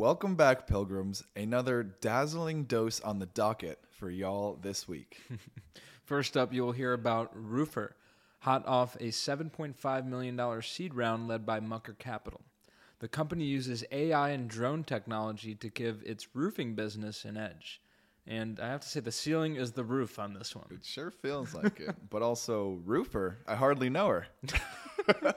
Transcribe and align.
Welcome 0.00 0.34
back, 0.34 0.66
pilgrims. 0.66 1.24
Another 1.36 1.82
dazzling 1.82 2.64
dose 2.64 3.00
on 3.02 3.18
the 3.18 3.26
docket 3.26 3.80
for 3.90 4.08
y'all 4.08 4.58
this 4.62 4.88
week. 4.88 5.20
First 6.04 6.38
up, 6.38 6.54
you'll 6.54 6.72
hear 6.72 6.94
about 6.94 7.30
Roofer, 7.34 7.96
hot 8.38 8.66
off 8.66 8.96
a 8.96 9.08
$7.5 9.08 10.06
million 10.06 10.62
seed 10.62 10.94
round 10.94 11.28
led 11.28 11.44
by 11.44 11.60
Mucker 11.60 11.92
Capital. 11.92 12.40
The 13.00 13.08
company 13.08 13.44
uses 13.44 13.84
AI 13.92 14.30
and 14.30 14.48
drone 14.48 14.84
technology 14.84 15.54
to 15.56 15.68
give 15.68 16.02
its 16.06 16.28
roofing 16.34 16.74
business 16.74 17.26
an 17.26 17.36
edge. 17.36 17.82
And 18.26 18.58
I 18.58 18.68
have 18.68 18.80
to 18.80 18.88
say, 18.88 19.00
the 19.00 19.12
ceiling 19.12 19.56
is 19.56 19.72
the 19.72 19.84
roof 19.84 20.18
on 20.18 20.32
this 20.32 20.56
one. 20.56 20.64
It 20.70 20.82
sure 20.82 21.10
feels 21.10 21.52
like 21.52 21.78
it. 21.78 21.94
But 22.08 22.22
also, 22.22 22.80
Roofer, 22.86 23.36
I 23.46 23.54
hardly 23.54 23.90
know 23.90 24.08
her. 24.08 24.26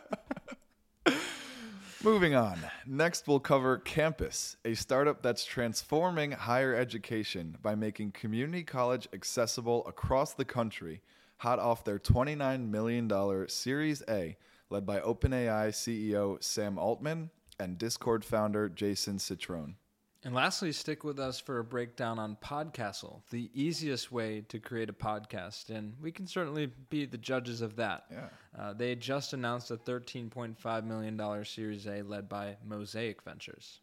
Moving 2.03 2.35
on. 2.35 2.59
Next, 2.85 3.29
we'll 3.29 3.39
cover 3.39 3.77
Campus, 3.77 4.57
a 4.65 4.73
startup 4.73 5.21
that's 5.21 5.45
transforming 5.45 6.31
higher 6.31 6.75
education 6.75 7.57
by 7.61 7.75
making 7.75 8.11
community 8.11 8.61
college 8.61 9.07
accessible 9.13 9.87
across 9.87 10.33
the 10.33 10.43
country, 10.43 11.01
hot 11.37 11.59
off 11.59 11.85
their 11.85 11.99
$29 11.99 12.67
million 12.69 13.47
Series 13.47 14.03
A, 14.09 14.35
led 14.69 14.85
by 14.85 14.99
OpenAI 14.99 15.69
CEO 15.69 16.43
Sam 16.43 16.77
Altman 16.77 17.29
and 17.57 17.77
Discord 17.77 18.25
founder 18.25 18.67
Jason 18.67 19.17
Citron. 19.17 19.77
And 20.25 20.33
lastly, 20.33 20.71
stick 20.71 21.03
with 21.03 21.19
us 21.19 21.39
for 21.39 21.59
a 21.59 21.63
breakdown 21.65 22.17
on 22.17 22.37
Podcastle, 22.41 23.21
the 23.29 23.49
easiest 23.53 24.09
way 24.09 24.41
to 24.47 24.57
create 24.57 24.89
a 24.89 24.93
podcast. 24.93 25.69
And 25.69 25.95
we 26.01 26.13
can 26.13 26.27
certainly 26.27 26.71
be 26.89 27.05
the 27.05 27.17
judges 27.17 27.61
of 27.61 27.75
that. 27.75 28.05
Yeah. 28.09 28.27
Uh, 28.57 28.73
they 28.73 28.95
just 28.95 29.33
announced 29.33 29.69
a 29.71 29.75
$13.5 29.75 30.83
million 30.85 31.45
Series 31.45 31.87
A 31.87 32.03
led 32.03 32.29
by 32.29 32.55
Mosaic 32.65 33.21
Ventures. 33.23 33.81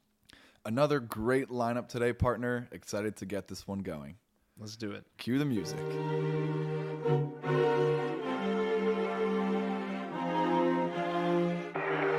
Another 0.64 0.98
great 0.98 1.48
lineup 1.48 1.88
today, 1.88 2.14
partner. 2.14 2.68
Excited 2.72 3.16
to 3.16 3.26
get 3.26 3.48
this 3.48 3.68
one 3.68 3.80
going. 3.80 4.16
Let's 4.58 4.76
do 4.76 4.92
it. 4.92 5.04
Cue 5.18 5.38
the 5.38 5.44
music. 5.44 5.78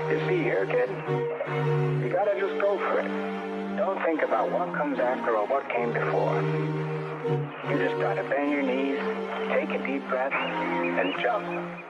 You 0.09 0.19
see 0.27 0.43
here, 0.43 0.65
kid, 0.65 0.89
you 2.03 2.09
gotta 2.11 2.39
just 2.39 2.59
go 2.59 2.77
for 2.77 2.99
it. 2.99 3.50
Don't 3.77 4.03
think 4.03 4.21
about 4.21 4.51
what 4.51 4.73
comes 4.75 4.99
after 4.99 5.37
or 5.37 5.47
what 5.47 5.69
came 5.69 5.93
before. 5.93 6.41
You 7.71 7.77
just 7.77 7.99
gotta 8.01 8.23
bend 8.23 8.51
your 8.51 8.63
knees, 8.63 8.99
take 9.49 9.69
a 9.69 9.85
deep 9.87 10.07
breath, 10.09 10.33
and 10.33 11.13
jump. 11.21 11.85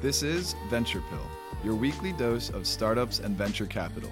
This 0.00 0.22
is 0.22 0.54
Venture 0.70 1.02
Pill, 1.10 1.26
your 1.62 1.74
weekly 1.74 2.12
dose 2.12 2.48
of 2.48 2.66
startups 2.66 3.18
and 3.18 3.36
venture 3.36 3.66
capital. 3.66 4.10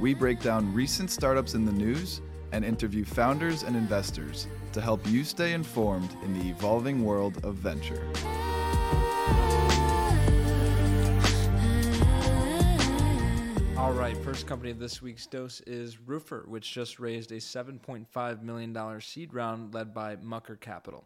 We 0.00 0.12
break 0.12 0.40
down 0.40 0.74
recent 0.74 1.10
startups 1.10 1.54
in 1.54 1.64
the 1.64 1.72
news 1.72 2.20
and 2.52 2.62
interview 2.62 3.06
founders 3.06 3.62
and 3.62 3.74
investors 3.74 4.46
to 4.72 4.80
help 4.82 5.06
you 5.08 5.24
stay 5.24 5.54
informed 5.54 6.14
in 6.24 6.38
the 6.38 6.50
evolving 6.50 7.04
world 7.04 7.42
of 7.42 7.54
venture. 7.54 8.06
All 13.86 13.92
right, 13.92 14.16
first 14.24 14.48
company 14.48 14.72
of 14.72 14.80
this 14.80 15.00
week's 15.00 15.28
dose 15.28 15.60
is 15.60 16.00
Roofer, 16.00 16.44
which 16.48 16.72
just 16.72 16.98
raised 16.98 17.30
a 17.30 17.36
$7.5 17.36 18.42
million 18.42 19.00
seed 19.00 19.32
round 19.32 19.74
led 19.74 19.94
by 19.94 20.16
Mucker 20.16 20.56
Capital. 20.56 21.04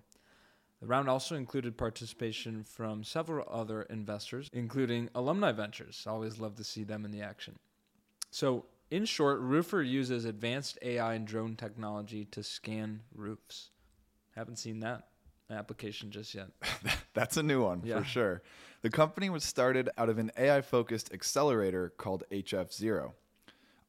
The 0.81 0.87
round 0.87 1.07
also 1.07 1.35
included 1.35 1.77
participation 1.77 2.65
from 2.65 3.05
several 3.05 3.47
other 3.51 3.83
investors, 3.83 4.49
including 4.55 5.11
Alumni 5.15 5.53
Ventures. 5.53 6.07
Always 6.09 6.39
love 6.39 6.55
to 6.55 6.65
see 6.65 6.83
them 6.83 7.05
in 7.05 7.11
the 7.11 7.21
action. 7.21 7.59
So, 8.31 8.65
in 8.91 9.05
short, 9.05 9.41
Roofer 9.41 9.83
uses 9.83 10.25
advanced 10.25 10.79
AI 10.81 11.13
and 11.13 11.27
drone 11.27 11.57
technology 11.57 12.25
to 12.31 12.43
scan 12.43 13.03
roofs. 13.15 13.69
Haven't 14.35 14.57
seen 14.57 14.81
that 14.81 15.09
application 15.51 16.11
just 16.11 16.35
yet. 16.35 16.49
That's 17.13 17.37
a 17.37 17.43
new 17.43 17.63
one 17.63 17.83
Yeah. 17.85 17.99
for 17.99 18.05
sure. 18.05 18.43
The 18.83 18.91
company 18.91 19.29
was 19.29 19.45
started 19.45 19.91
out 19.99 20.09
of 20.09 20.19
an 20.19 20.31
AI 20.39 20.63
focused 20.63 21.13
accelerator 21.13 21.93
called 21.97 22.25
HF0. 22.31 23.13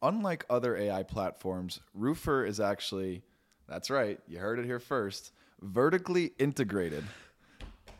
Unlike 0.01 0.45
other 0.49 0.75
AI 0.75 1.03
platforms, 1.03 1.79
Roofer 1.93 2.43
is 2.45 2.59
actually, 2.59 3.21
that's 3.69 3.89
right, 3.89 4.19
you 4.27 4.39
heard 4.39 4.59
it 4.59 4.65
here 4.65 4.79
first, 4.79 5.31
vertically 5.61 6.33
integrated. 6.39 7.05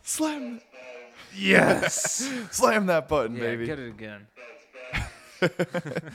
Slam, 0.04 0.62
Yes! 1.36 2.30
slam 2.52 2.88
that 2.88 3.08
button, 3.08 3.36
yeah, 3.36 3.42
baby. 3.44 3.66
get 3.66 3.80
it 3.80 3.90
again. 3.90 4.28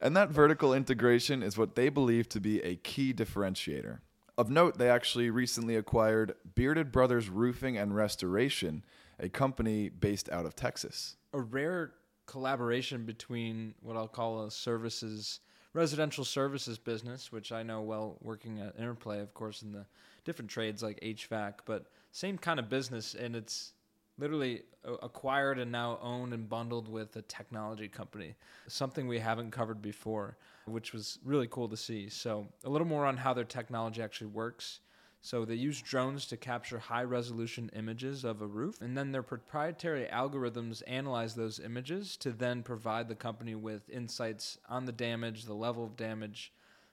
And 0.00 0.16
that 0.16 0.30
vertical 0.30 0.74
integration 0.74 1.44
is 1.44 1.56
what 1.56 1.76
they 1.76 1.88
believe 1.88 2.28
to 2.30 2.40
be 2.40 2.60
a 2.62 2.74
key 2.74 3.14
differentiator. 3.14 3.98
Of 4.36 4.50
note, 4.50 4.76
they 4.76 4.90
actually 4.90 5.30
recently 5.30 5.76
acquired 5.76 6.34
Bearded 6.56 6.90
Brothers 6.90 7.28
Roofing 7.28 7.78
and 7.78 7.94
Restoration, 7.94 8.82
a 9.22 9.28
company 9.28 9.88
based 9.88 10.28
out 10.30 10.44
of 10.44 10.54
Texas. 10.54 11.16
a 11.32 11.40
rare 11.40 11.92
collaboration 12.26 13.04
between 13.04 13.74
what 13.80 13.96
I'll 13.96 14.08
call 14.08 14.44
a 14.44 14.50
services 14.50 15.40
residential 15.74 16.24
services 16.24 16.78
business, 16.78 17.32
which 17.32 17.50
I 17.50 17.62
know 17.62 17.80
well 17.80 18.18
working 18.20 18.60
at 18.60 18.78
Interplay, 18.78 19.20
of 19.20 19.32
course, 19.32 19.62
in 19.62 19.72
the 19.72 19.86
different 20.24 20.50
trades 20.50 20.82
like 20.82 21.00
HVAC, 21.00 21.60
but 21.64 21.86
same 22.10 22.36
kind 22.36 22.60
of 22.60 22.68
business, 22.68 23.14
and 23.14 23.34
it's 23.34 23.72
literally 24.18 24.62
acquired 25.02 25.58
and 25.58 25.72
now 25.72 25.98
owned 26.02 26.34
and 26.34 26.46
bundled 26.46 26.88
with 26.88 27.16
a 27.16 27.22
technology 27.22 27.88
company, 27.88 28.34
something 28.68 29.08
we 29.08 29.18
haven't 29.18 29.50
covered 29.50 29.80
before, 29.80 30.36
which 30.66 30.92
was 30.92 31.18
really 31.24 31.46
cool 31.46 31.68
to 31.68 31.76
see. 31.76 32.08
So 32.10 32.46
a 32.64 32.68
little 32.68 32.86
more 32.86 33.06
on 33.06 33.16
how 33.16 33.32
their 33.32 33.44
technology 33.44 34.02
actually 34.02 34.26
works. 34.26 34.80
So 35.24 35.44
they 35.44 35.54
use 35.54 35.80
drones 35.80 36.26
to 36.26 36.36
capture 36.36 36.80
high 36.80 37.04
resolution 37.04 37.70
images 37.76 38.24
of 38.24 38.42
a 38.42 38.46
roof, 38.46 38.80
and 38.80 38.98
then 38.98 39.12
their 39.12 39.22
proprietary 39.22 40.08
algorithms 40.12 40.82
analyze 40.84 41.36
those 41.36 41.60
images 41.60 42.16
to 42.18 42.32
then 42.32 42.64
provide 42.64 43.06
the 43.06 43.14
company 43.14 43.54
with 43.54 43.88
insights 43.88 44.58
on 44.68 44.84
the 44.84 44.90
damage, 44.90 45.44
the 45.44 45.54
level 45.54 45.84
of 45.84 45.96
damage, 45.96 46.52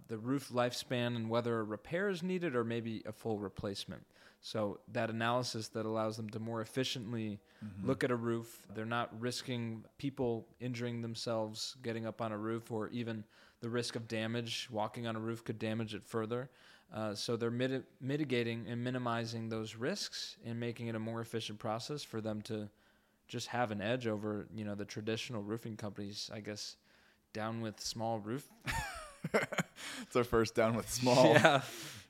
the 0.09 0.19
roof 0.19 0.49
lifespan, 0.53 1.15
and 1.15 1.27
whether 1.27 1.59
a 1.59 1.63
repair 1.63 2.07
is 2.07 2.21
needed 2.21 2.55
or 2.55 2.63
maybe 2.63 3.01
a 3.07 3.11
full 3.11 3.39
replacement. 3.39 4.05
So 4.41 4.79
that 4.93 5.09
analysis 5.09 5.67
that 5.69 5.87
allows 5.87 6.15
them 6.15 6.29
to 6.29 6.39
more 6.39 6.61
efficiently 6.61 7.39
mm-hmm. 7.65 7.87
look 7.87 8.03
at 8.03 8.11
a 8.11 8.15
roof. 8.15 8.67
They're 8.75 8.85
not 8.85 9.09
risking 9.19 9.83
people 9.97 10.45
injuring 10.59 11.01
themselves 11.01 11.77
getting 11.81 12.05
up 12.05 12.21
on 12.21 12.31
a 12.31 12.37
roof 12.37 12.71
or 12.71 12.89
even 12.89 13.23
the 13.59 13.69
risk 13.69 13.95
of 13.95 14.07
damage. 14.07 14.69
Walking 14.71 15.07
on 15.07 15.15
a 15.15 15.19
roof 15.19 15.43
could 15.43 15.57
damage 15.57 15.95
it 15.95 16.05
further. 16.05 16.49
Uh, 16.93 17.13
so 17.13 17.35
they're 17.35 17.51
miti- 17.51 17.83
mitigating 18.01 18.65
and 18.67 18.83
minimizing 18.83 19.49
those 19.49 19.75
risks 19.75 20.37
and 20.45 20.59
making 20.59 20.87
it 20.87 20.95
a 20.95 20.99
more 20.99 21.21
efficient 21.21 21.59
process 21.59 22.03
for 22.03 22.19
them 22.19 22.41
to 22.41 22.67
just 23.27 23.47
have 23.47 23.69
an 23.69 23.79
edge 23.79 24.07
over 24.07 24.47
you 24.55 24.65
know 24.65 24.73
the 24.73 24.85
traditional 24.85 25.43
roofing 25.43 25.77
companies. 25.77 26.31
I 26.33 26.39
guess 26.39 26.77
down 27.33 27.61
with 27.61 27.79
small 27.79 28.19
roof. 28.19 28.47
It's 30.01 30.15
our 30.15 30.23
first 30.23 30.55
down 30.55 30.75
with 30.75 30.89
small. 30.89 31.35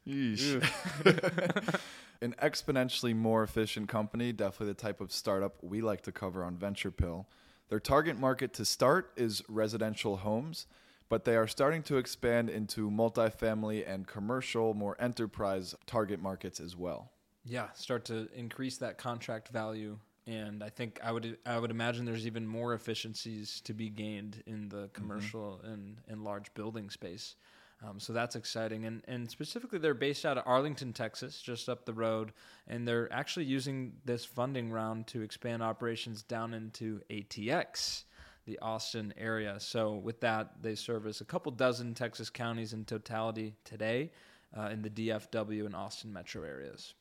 Yeah. 0.06 0.62
An 2.22 2.34
exponentially 2.42 3.16
more 3.16 3.44
efficient 3.44 3.90
company, 3.90 4.32
definitely 4.32 4.68
the 4.74 4.74
type 4.82 5.02
of 5.02 5.12
startup 5.12 5.56
we 5.62 5.82
like 5.82 6.02
to 6.04 6.12
cover 6.12 6.44
on 6.44 6.58
Venture 6.58 6.90
Pill. 6.92 7.28
Their 7.70 7.80
target 7.80 8.18
market 8.20 8.54
to 8.54 8.66
start 8.66 9.12
is 9.16 9.44
residential 9.48 10.18
homes, 10.18 10.66
but 11.10 11.26
they 11.26 11.36
are 11.36 11.48
starting 11.48 11.84
to 11.84 11.98
expand 11.98 12.50
into 12.50 12.90
multifamily 12.90 13.84
and 13.92 14.08
commercial, 14.08 14.74
more 14.74 14.96
enterprise 15.00 15.76
target 15.86 16.22
markets 16.22 16.60
as 16.60 16.76
well. 16.76 17.12
yeah 17.46 17.68
start 17.74 18.06
to 18.06 18.28
increase 18.36 18.78
that 18.78 18.98
contract 18.98 19.48
value 19.50 19.98
and 20.28 20.62
i 20.64 20.70
think 20.70 21.00
i 21.04 21.12
would 21.12 21.38
i 21.46 21.58
would 21.58 21.72
imagine 21.72 22.06
there's 22.06 22.28
even 22.28 22.46
more 22.46 22.74
efficiencies 22.74 23.62
to 23.62 23.74
be 23.74 23.90
gained 23.90 24.44
in 24.46 24.70
the 24.70 24.90
commercial 24.94 25.60
and, 25.64 25.98
and 26.08 26.24
large 26.24 26.54
building 26.54 26.90
space. 26.90 27.36
Um, 27.82 27.98
so 27.98 28.12
that's 28.12 28.36
exciting 28.36 28.84
and, 28.86 29.02
and 29.08 29.30
specifically 29.32 29.80
they're 29.80 29.94
based 29.94 30.26
out 30.26 30.38
of 30.38 30.44
arlington 30.46 30.92
texas 30.92 31.42
just 31.42 31.70
up 31.70 31.86
the 31.86 31.94
road 31.94 32.34
and 32.68 32.86
they're 32.86 33.12
actually 33.12 33.46
using 33.46 33.94
this 34.04 34.26
funding 34.26 34.70
round 34.70 35.08
to 35.08 35.22
expand 35.22 35.64
operations 35.64 36.22
down 36.22 36.54
into 36.54 37.00
atx 37.10 38.04
the 38.50 38.60
austin 38.60 39.14
area. 39.18 39.56
So 39.60 39.94
with 39.94 40.20
that 40.22 40.62
they 40.62 40.76
service 40.76 41.22
a 41.22 41.26
couple 41.26 41.52
dozen 41.52 41.94
texas 41.94 42.30
counties 42.30 42.74
in 42.74 42.84
totality 42.84 43.54
today 43.64 44.12
uh, 44.58 44.70
in 44.74 44.82
the 44.82 44.90
dfw 44.90 45.66
and 45.66 45.76
austin 45.76 46.12
metro 46.12 46.44
areas. 46.44 46.96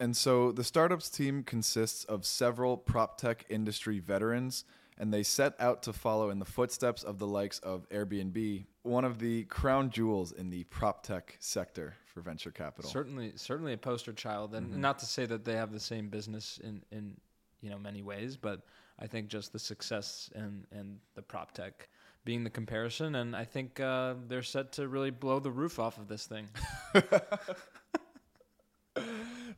And 0.00 0.16
so 0.16 0.52
the 0.52 0.64
startups 0.64 1.10
team 1.10 1.42
consists 1.42 2.04
of 2.04 2.24
several 2.24 2.76
prop 2.76 3.18
tech 3.18 3.44
industry 3.48 3.98
veterans, 3.98 4.64
and 4.96 5.12
they 5.12 5.24
set 5.24 5.54
out 5.58 5.82
to 5.84 5.92
follow 5.92 6.30
in 6.30 6.38
the 6.38 6.44
footsteps 6.44 7.02
of 7.02 7.18
the 7.18 7.26
likes 7.26 7.58
of 7.60 7.88
Airbnb, 7.88 8.64
one 8.82 9.04
of 9.04 9.18
the 9.18 9.42
crown 9.44 9.90
jewels 9.90 10.30
in 10.30 10.50
the 10.50 10.64
prop 10.64 11.02
tech 11.02 11.36
sector 11.40 11.94
for 12.06 12.20
venture 12.20 12.52
capital. 12.52 12.88
Certainly, 12.90 13.32
certainly 13.34 13.72
a 13.72 13.76
poster 13.76 14.12
child, 14.12 14.54
and 14.54 14.76
not 14.76 15.00
to 15.00 15.06
say 15.06 15.26
that 15.26 15.44
they 15.44 15.54
have 15.54 15.72
the 15.72 15.80
same 15.80 16.08
business 16.08 16.60
in 16.62 16.82
in 16.92 17.16
you 17.60 17.70
know 17.70 17.78
many 17.78 18.02
ways, 18.02 18.36
but 18.36 18.62
I 18.98 19.06
think 19.06 19.28
just 19.28 19.52
the 19.52 19.58
success 19.58 20.30
and 20.34 20.64
and 20.72 20.98
the 21.14 21.22
prop 21.22 21.52
tech 21.52 21.88
being 22.24 22.44
the 22.44 22.50
comparison, 22.50 23.14
and 23.14 23.34
I 23.34 23.44
think 23.44 23.80
uh, 23.80 24.14
they're 24.26 24.42
set 24.42 24.72
to 24.72 24.88
really 24.88 25.10
blow 25.10 25.38
the 25.38 25.50
roof 25.50 25.78
off 25.78 25.98
of 25.98 26.08
this 26.08 26.26
thing. 26.26 26.48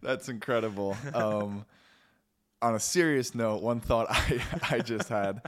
That's 0.03 0.29
incredible. 0.29 0.97
Um, 1.15 1.65
on 2.63 2.75
a 2.75 2.81
serious 2.81 3.35
note, 3.35 3.63
one 3.63 3.81
thought 3.81 4.07
I, 4.09 4.43
I 4.71 4.79
just 4.79 5.09
had 5.09 5.43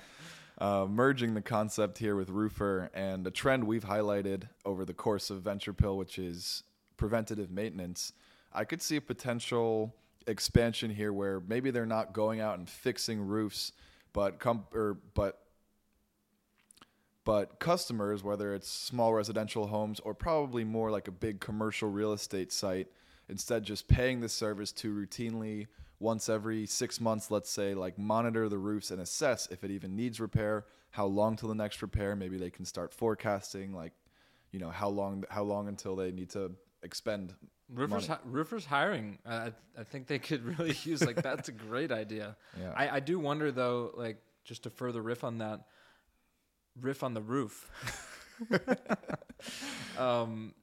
uh, 0.58 0.86
merging 0.88 1.34
the 1.34 1.42
concept 1.42 1.98
here 1.98 2.16
with 2.16 2.30
Roofer 2.30 2.90
and 2.94 3.26
a 3.26 3.30
trend 3.30 3.64
we've 3.64 3.84
highlighted 3.84 4.48
over 4.64 4.84
the 4.84 4.94
course 4.94 5.30
of 5.30 5.42
Venture 5.42 5.72
Pill, 5.72 5.96
which 5.96 6.18
is 6.18 6.64
preventative 6.96 7.50
maintenance. 7.50 8.12
I 8.52 8.64
could 8.64 8.82
see 8.82 8.96
a 8.96 9.00
potential 9.00 9.94
expansion 10.26 10.90
here 10.90 11.12
where 11.12 11.40
maybe 11.40 11.70
they're 11.70 11.86
not 11.86 12.12
going 12.12 12.40
out 12.40 12.58
and 12.58 12.68
fixing 12.68 13.20
roofs, 13.20 13.72
but 14.12 14.38
com- 14.38 14.66
or 14.72 14.98
but 15.14 15.38
but 17.24 17.60
customers, 17.60 18.24
whether 18.24 18.54
it's 18.54 18.68
small 18.68 19.14
residential 19.14 19.68
homes 19.68 20.00
or 20.00 20.14
probably 20.14 20.64
more 20.64 20.90
like 20.90 21.06
a 21.06 21.12
big 21.12 21.40
commercial 21.40 21.88
real 21.88 22.12
estate 22.12 22.52
site, 22.52 22.88
instead 23.28 23.62
just 23.64 23.86
paying 23.86 24.20
the 24.20 24.28
service 24.28 24.72
to 24.72 24.92
routinely 24.92 25.68
once 26.00 26.28
every 26.28 26.66
six 26.66 27.00
months, 27.00 27.30
let's 27.30 27.48
say, 27.48 27.74
like 27.74 27.96
monitor 27.96 28.48
the 28.48 28.58
roofs 28.58 28.90
and 28.90 29.00
assess 29.00 29.46
if 29.52 29.62
it 29.62 29.70
even 29.70 29.94
needs 29.94 30.20
repair, 30.20 30.66
how 30.90 31.06
long 31.06 31.36
till 31.36 31.48
the 31.48 31.54
next 31.54 31.80
repair. 31.80 32.16
Maybe 32.16 32.38
they 32.38 32.50
can 32.50 32.64
start 32.64 32.92
forecasting, 32.92 33.72
like, 33.72 33.92
you 34.50 34.58
know, 34.58 34.70
how 34.70 34.88
long 34.88 35.24
how 35.30 35.44
long 35.44 35.68
until 35.68 35.94
they 35.94 36.10
need 36.10 36.30
to 36.30 36.52
expend. 36.82 37.34
Roofers, 37.74 38.06
hi- 38.06 38.18
roofers 38.24 38.66
hiring. 38.66 39.18
Uh, 39.24 39.50
I, 39.76 39.80
I 39.80 39.84
think 39.84 40.06
they 40.06 40.18
could 40.18 40.58
really 40.58 40.76
use 40.84 41.04
like 41.04 41.16
that's 41.16 41.48
a 41.48 41.52
great 41.52 41.92
idea. 41.92 42.36
Yeah. 42.58 42.72
I, 42.76 42.96
I 42.96 43.00
do 43.00 43.18
wonder 43.18 43.50
though, 43.50 43.92
like 43.96 44.18
just 44.44 44.64
to 44.64 44.70
further 44.70 45.00
riff 45.00 45.24
on 45.24 45.38
that, 45.38 45.66
riff 46.80 47.02
on 47.02 47.14
the 47.14 47.22
roof. 47.22 47.70
um, 49.98 50.54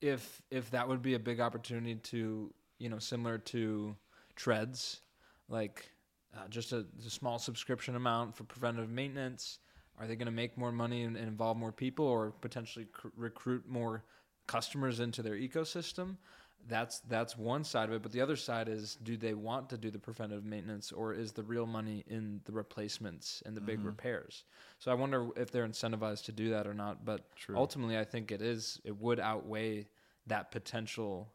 if 0.00 0.42
if 0.50 0.70
that 0.70 0.88
would 0.88 1.02
be 1.02 1.14
a 1.14 1.18
big 1.18 1.40
opportunity 1.40 1.96
to 1.96 2.52
you 2.78 2.88
know 2.88 2.98
similar 2.98 3.38
to 3.38 3.96
treads, 4.36 5.00
like 5.48 5.90
uh, 6.36 6.48
just 6.48 6.72
a, 6.72 6.84
a 7.06 7.10
small 7.10 7.38
subscription 7.38 7.96
amount 7.96 8.36
for 8.36 8.44
preventative 8.44 8.90
maintenance. 8.90 9.58
Are 9.96 10.08
they 10.08 10.16
going 10.16 10.26
to 10.26 10.32
make 10.32 10.58
more 10.58 10.72
money 10.72 11.04
and, 11.04 11.16
and 11.16 11.28
involve 11.28 11.56
more 11.56 11.70
people, 11.70 12.04
or 12.04 12.32
potentially 12.32 12.86
cr- 12.86 13.08
recruit 13.16 13.68
more 13.68 14.02
customers 14.48 14.98
into 14.98 15.22
their 15.22 15.34
ecosystem? 15.34 16.16
That's 16.66 17.00
that's 17.00 17.36
one 17.36 17.62
side 17.64 17.88
of 17.88 17.94
it, 17.94 18.02
but 18.02 18.12
the 18.12 18.20
other 18.20 18.36
side 18.36 18.68
is: 18.68 18.96
do 19.02 19.16
they 19.16 19.34
want 19.34 19.68
to 19.70 19.76
do 19.76 19.90
the 19.90 19.98
preventative 19.98 20.44
maintenance, 20.44 20.92
or 20.92 21.12
is 21.12 21.32
the 21.32 21.42
real 21.42 21.66
money 21.66 22.04
in 22.06 22.40
the 22.44 22.52
replacements 22.52 23.42
and 23.44 23.56
the 23.56 23.60
big 23.60 23.84
repairs? 23.84 24.44
So 24.78 24.90
I 24.90 24.94
wonder 24.94 25.28
if 25.36 25.50
they're 25.50 25.66
incentivized 25.66 26.24
to 26.24 26.32
do 26.32 26.50
that 26.50 26.66
or 26.66 26.74
not. 26.74 27.04
But 27.04 27.34
True. 27.36 27.56
ultimately, 27.56 27.98
I 27.98 28.04
think 28.04 28.32
it 28.32 28.40
is 28.40 28.80
it 28.84 28.98
would 28.98 29.20
outweigh 29.20 29.88
that 30.26 30.50
potential 30.50 31.32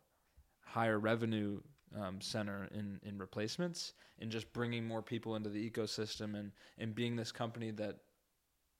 higher 0.61 0.99
revenue 0.99 1.59
um, 1.97 2.21
center 2.21 2.67
in, 2.71 2.99
in 3.03 3.17
replacements 3.17 3.93
and 4.19 4.29
just 4.29 4.51
bringing 4.53 4.85
more 4.85 5.01
people 5.01 5.35
into 5.35 5.49
the 5.49 5.69
ecosystem 5.69 6.37
and, 6.37 6.51
and 6.77 6.93
being 6.93 7.15
this 7.15 7.31
company 7.31 7.71
that 7.71 7.97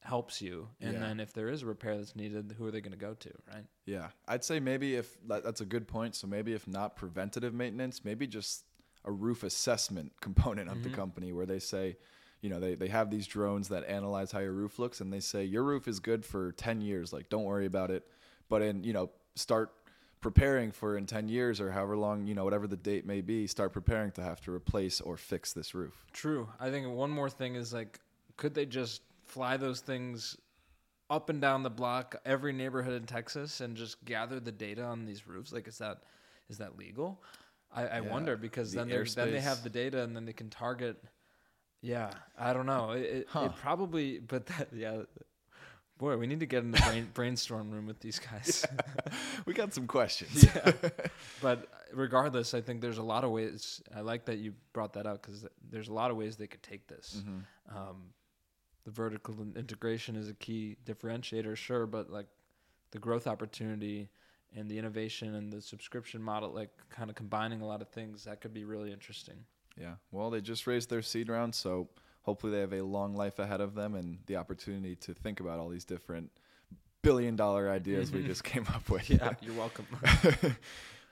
helps 0.02 0.42
you. 0.42 0.70
And 0.80 0.94
Yeah. 0.94 1.00
then 1.00 1.20
if 1.20 1.34
there 1.34 1.50
is 1.50 1.62
a 1.62 1.66
repair 1.66 1.98
that's 1.98 2.16
needed, 2.16 2.54
who 2.58 2.66
are 2.66 2.72
they 2.72 2.82
going 2.82 2.92
to 2.94 2.98
go 2.98 3.14
to, 3.14 3.32
right? 3.54 3.66
Yeah, 3.86 4.12
I'd 4.28 4.44
say 4.44 4.60
maybe 4.60 4.96
if 4.96 5.18
that's 5.26 5.62
a 5.62 5.66
good 5.66 5.88
point. 5.88 6.16
So 6.16 6.28
maybe 6.28 6.54
if 6.54 6.68
not 6.68 6.96
preventative 6.96 7.54
maintenance, 7.54 8.04
maybe 8.06 8.28
just 8.28 8.66
a 9.06 9.12
roof 9.12 9.44
assessment 9.44 10.14
component 10.22 10.70
of 10.70 10.84
the 10.84 10.90
mm-hmm. 10.90 10.96
company 10.96 11.32
where 11.34 11.46
they 11.46 11.60
say, 11.60 11.98
you 12.42 12.50
know, 12.50 12.60
they, 12.60 12.76
they 12.76 12.88
have 12.88 13.10
these 13.10 13.28
drones 13.28 13.68
that 13.70 13.84
analyze 13.90 14.32
how 14.32 14.40
your 14.40 14.54
roof 14.54 14.80
looks 14.80 15.02
and 15.02 15.12
they 15.12 15.20
say 15.20 15.44
your 15.44 15.64
roof 15.64 15.88
is 15.88 16.00
good 16.00 16.26
for 16.26 16.54
10 16.54 16.82
years. 16.82 17.12
Like, 17.12 17.30
don't 17.30 17.44
worry 17.44 17.66
about 17.66 17.92
it. 17.92 18.08
But 18.48 18.62
in, 18.62 18.84
you 18.84 18.94
know, 18.94 19.12
start 19.36 19.74
preparing 20.22 20.72
for 20.72 20.98
in 20.98 21.06
10 21.06 21.28
years 21.28 21.62
or 21.62 21.72
however 21.72 21.98
long, 21.98 22.28
you 22.28 22.36
know, 22.36 22.44
whatever 22.44 22.68
the 22.68 22.78
date 22.78 23.06
may 23.06 23.22
be, 23.22 23.48
start 23.48 23.74
preparing 23.74 24.12
to 24.12 24.24
have 24.24 24.42
to 24.42 24.54
replace 24.54 25.02
or 25.02 25.18
fix 25.18 25.54
this 25.54 25.74
roof. 25.74 26.06
True. 26.14 26.50
I 26.60 26.70
think 26.70 26.88
one 26.88 27.10
more 27.10 27.30
thing 27.30 27.56
is 27.56 27.74
like, 27.74 28.00
could 28.38 28.54
they 28.54 28.66
just 28.66 29.02
fly 29.30 29.58
those 29.58 29.80
things 29.82 30.38
up 31.10 31.30
and 31.30 31.42
down 31.42 31.64
the 31.64 31.70
block, 31.70 32.16
every 32.26 32.54
neighborhood 32.54 32.94
in 32.94 33.06
Texas, 33.06 33.62
and 33.62 33.76
just 33.78 34.04
gather 34.06 34.40
the 34.40 34.52
data 34.52 34.84
on 34.84 35.06
these 35.06 35.28
roofs? 35.28 35.52
Like, 35.54 35.68
is 35.68 35.78
that 35.78 36.04
is 36.50 36.58
that 36.58 36.78
legal? 36.78 37.22
I, 37.72 37.88
I 37.88 38.02
Yeah, 38.02 38.10
wonder 38.12 38.36
because 38.38 38.72
the 38.72 38.80
then 38.80 38.90
they 38.90 39.04
then 39.04 39.32
they 39.32 39.40
have 39.42 39.64
the 39.64 39.70
data 39.70 40.02
and 40.02 40.16
then 40.16 40.26
they 40.26 40.34
can 40.34 40.50
target. 40.50 41.02
Yeah, 41.82 42.12
I 42.38 42.54
don't 42.54 42.66
know. 42.66 42.92
It, 42.92 43.02
it, 43.04 43.28
Huh. 43.30 43.46
it 43.46 43.56
probably, 43.62 44.20
but 44.20 44.46
that 44.48 44.70
yeah. 44.74 45.04
Boy, 45.98 46.16
we 46.16 46.28
need 46.28 46.40
to 46.40 46.46
get 46.46 46.64
in 46.64 46.72
the 46.72 46.80
brain, 46.80 47.10
brainstorm 47.14 47.72
room 47.72 47.86
with 47.86 48.00
these 48.00 48.20
guys. 48.20 48.66
we 49.46 49.54
got 49.54 49.74
some 49.74 49.86
questions. 49.86 50.44
yeah. 50.56 50.72
But 51.42 51.68
regardless, 51.94 52.54
I 52.54 52.62
think 52.62 52.80
there's 52.82 53.00
a 53.00 53.04
lot 53.04 53.24
of 53.26 53.32
ways. 53.32 53.82
I 53.94 54.00
like 54.02 54.26
that 54.26 54.38
you 54.38 54.54
brought 54.72 54.94
that 54.94 55.06
up 55.06 55.22
because 55.22 55.46
there's 55.70 55.90
a 55.90 55.94
lot 55.94 56.10
of 56.10 56.16
ways 56.18 56.38
they 56.38 56.48
could 56.48 56.64
take 56.64 56.88
this. 56.88 57.18
Mm-hmm. 57.22 57.78
Um, 57.78 58.14
the 58.86 58.92
vertical 58.92 59.36
integration 59.56 60.16
is 60.16 60.30
a 60.30 60.34
key 60.34 60.78
differentiator, 60.86 61.56
sure, 61.56 61.86
but 61.86 62.10
like 62.10 62.28
the 62.92 63.00
growth 63.00 63.28
opportunity 63.28 64.10
and 64.56 64.70
the 64.70 64.78
innovation 64.78 65.36
and 65.36 65.52
the 65.52 65.62
subscription 65.62 66.22
model, 66.22 66.52
like 66.52 66.70
kind 66.90 67.10
of 67.10 67.16
combining 67.16 67.62
a 67.62 67.68
lot 67.68 67.82
of 67.82 67.90
things, 67.90 68.24
that 68.24 68.42
could 68.42 68.54
be 68.54 68.64
really 68.64 68.92
interesting. 68.92 69.36
Yeah. 69.80 69.94
Well, 70.12 70.30
they 70.30 70.42
just 70.42 70.68
raised 70.68 70.90
their 70.90 71.02
seed 71.02 71.30
round, 71.30 71.56
so 71.56 71.88
hopefully 72.24 72.54
they 72.54 72.60
have 72.60 72.74
a 72.74 72.82
long 72.82 73.16
life 73.16 73.40
ahead 73.40 73.62
of 73.62 73.76
them 73.76 73.96
and 73.96 74.20
the 74.26 74.36
opportunity 74.36 74.96
to 74.96 75.14
think 75.14 75.40
about 75.40 75.60
all 75.60 75.70
these 75.70 75.86
different 75.86 76.32
billion 77.02 77.36
dollar 77.36 77.70
ideas 77.70 78.12
we 78.12 78.20
mm-hmm. 78.20 78.28
just 78.28 78.44
came 78.44 78.66
up 78.74 78.90
with. 78.90 79.10
Yeah, 79.10 79.34
you're 79.42 79.54
welcome. 79.54 79.88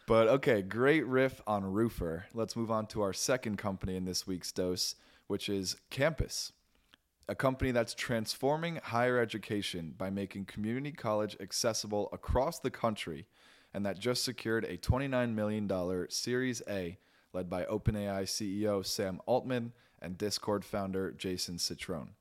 but 0.08 0.28
okay, 0.28 0.62
great 0.62 1.06
riff 1.06 1.42
on 1.48 1.64
Roofer. 1.64 2.26
Let's 2.34 2.56
move 2.56 2.72
on 2.72 2.88
to 2.88 3.02
our 3.02 3.14
second 3.14 3.58
company 3.58 3.96
in 3.96 4.06
this 4.06 4.28
week's 4.28 4.52
dose, 4.52 4.96
which 5.28 5.50
is 5.50 5.78
Campus, 5.90 6.52
a 7.30 7.36
company 7.36 7.72
that's 7.72 7.94
transforming 7.94 8.80
higher 8.84 9.20
education 9.20 9.94
by 9.98 10.10
making 10.10 10.46
community 10.46 10.92
college 10.92 11.36
accessible 11.40 12.10
across 12.14 12.60
the 12.60 12.72
country 12.72 13.26
and 13.74 13.86
that 13.86 14.00
just 14.00 14.24
secured 14.24 14.64
a 14.66 14.78
$29 14.78 15.34
million 15.34 16.10
Series 16.10 16.62
A 16.70 16.98
led 17.34 17.50
by 17.50 17.64
OpenAI 17.66 18.24
CEO 18.24 18.86
Sam 18.86 19.20
Altman 19.26 19.74
and 20.02 20.18
Discord 20.18 20.64
founder 20.64 21.12
Jason 21.12 21.60
Citron. 21.60 22.12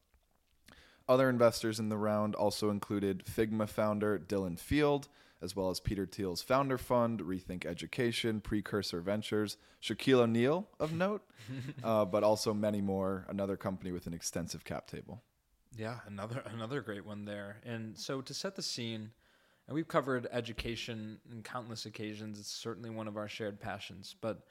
Other 1.09 1.31
investors 1.31 1.79
in 1.79 1.88
the 1.88 1.97
round 1.97 2.35
also 2.35 2.70
included 2.70 3.25
Figma 3.25 3.69
founder 3.69 4.19
Dylan 4.19 4.59
Field, 4.59 5.09
as 5.43 5.55
well 5.55 5.71
as 5.71 5.81
Peter 5.81 6.07
Thiel's 6.07 6.43
founder 6.43 6.78
fund, 6.78 7.21
Rethink 7.21 7.66
Education, 7.66 8.40
Precursor 8.40 9.00
Ventures, 9.00 9.57
Shaquille 9.83 10.21
O'Neal 10.21 10.69
of 10.81 10.93
note, 10.95 11.23
uh, 11.85 12.05
but 12.05 12.25
also 12.25 12.55
many 12.55 12.81
more, 12.81 13.26
another 13.28 13.57
company 13.57 13.93
with 13.93 14.07
an 14.07 14.14
extensive 14.14 14.64
cap 14.64 14.87
table. 14.87 15.23
Yeah, 15.76 15.99
another 16.07 16.43
another 16.47 16.81
great 16.81 17.05
one 17.05 17.25
there. 17.25 17.57
And 17.64 17.97
so 17.99 18.23
to 18.23 18.33
set 18.33 18.57
the 18.57 18.62
scene, 18.62 19.11
and 19.66 19.75
we've 19.75 19.88
covered 19.88 20.26
education 20.33 21.19
in 21.31 21.43
countless 21.43 21.87
occasions. 21.87 22.38
It's 22.38 22.50
certainly 22.50 22.90
one 22.90 23.09
of 23.09 23.16
our 23.16 23.28
shared 23.28 23.61
passions. 23.61 24.14
But 24.21 24.43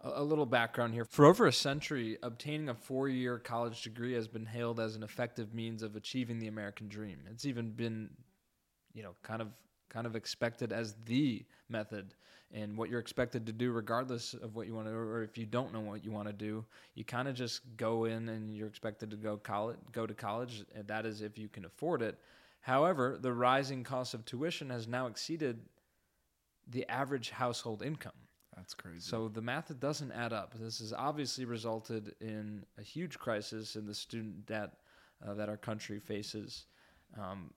a, 0.00 0.20
a 0.20 0.22
little 0.22 0.46
background 0.46 0.94
here: 0.94 1.04
for 1.04 1.26
over 1.26 1.46
a 1.46 1.52
century, 1.52 2.18
obtaining 2.22 2.68
a 2.68 2.74
four-year 2.74 3.38
college 3.38 3.82
degree 3.82 4.14
has 4.14 4.28
been 4.28 4.46
hailed 4.46 4.80
as 4.80 4.96
an 4.96 5.02
effective 5.02 5.52
means 5.52 5.82
of 5.82 5.96
achieving 5.96 6.38
the 6.38 6.48
American 6.48 6.88
dream. 6.88 7.20
It's 7.30 7.44
even 7.44 7.72
been, 7.72 8.10
you 8.94 9.02
know, 9.02 9.14
kind 9.22 9.42
of 9.42 9.48
kind 9.94 10.06
of 10.06 10.16
expected 10.16 10.72
as 10.72 10.96
the 11.04 11.44
method 11.68 12.14
and 12.52 12.76
what 12.76 12.90
you're 12.90 13.00
expected 13.00 13.46
to 13.46 13.52
do 13.52 13.70
regardless 13.70 14.34
of 14.34 14.56
what 14.56 14.66
you 14.66 14.74
want 14.74 14.88
to 14.88 14.92
or 14.92 15.22
if 15.22 15.38
you 15.38 15.46
don't 15.46 15.72
know 15.72 15.80
what 15.80 16.04
you 16.04 16.10
want 16.10 16.26
to 16.26 16.32
do 16.32 16.64
you 16.96 17.04
kind 17.04 17.28
of 17.28 17.34
just 17.34 17.60
go 17.76 18.04
in 18.04 18.28
and 18.28 18.52
you're 18.52 18.66
expected 18.66 19.08
to 19.10 19.16
go 19.16 19.36
college 19.36 19.76
go 19.92 20.04
to 20.04 20.14
college 20.14 20.64
and 20.74 20.86
that 20.88 21.06
is 21.06 21.22
if 21.22 21.38
you 21.38 21.48
can 21.48 21.64
afford 21.64 22.02
it 22.02 22.18
however 22.60 23.16
the 23.20 23.32
rising 23.32 23.84
cost 23.84 24.14
of 24.14 24.24
tuition 24.24 24.68
has 24.68 24.88
now 24.88 25.06
exceeded 25.06 25.60
the 26.70 26.84
average 26.88 27.30
household 27.30 27.80
income 27.82 28.18
That's 28.56 28.74
crazy. 28.74 29.00
so 29.00 29.28
the 29.28 29.42
math 29.42 29.78
doesn't 29.78 30.12
add 30.12 30.32
up. 30.32 30.54
This 30.58 30.78
has 30.80 30.92
obviously 30.92 31.44
resulted 31.44 32.14
in 32.20 32.64
a 32.78 32.82
huge 32.82 33.18
crisis 33.18 33.76
in 33.76 33.86
the 33.86 33.94
student 33.94 34.46
debt 34.46 34.70
uh, 35.26 35.34
that 35.34 35.48
our 35.48 35.56
country 35.58 36.00
faces. 36.00 36.66
Um, 37.18 37.50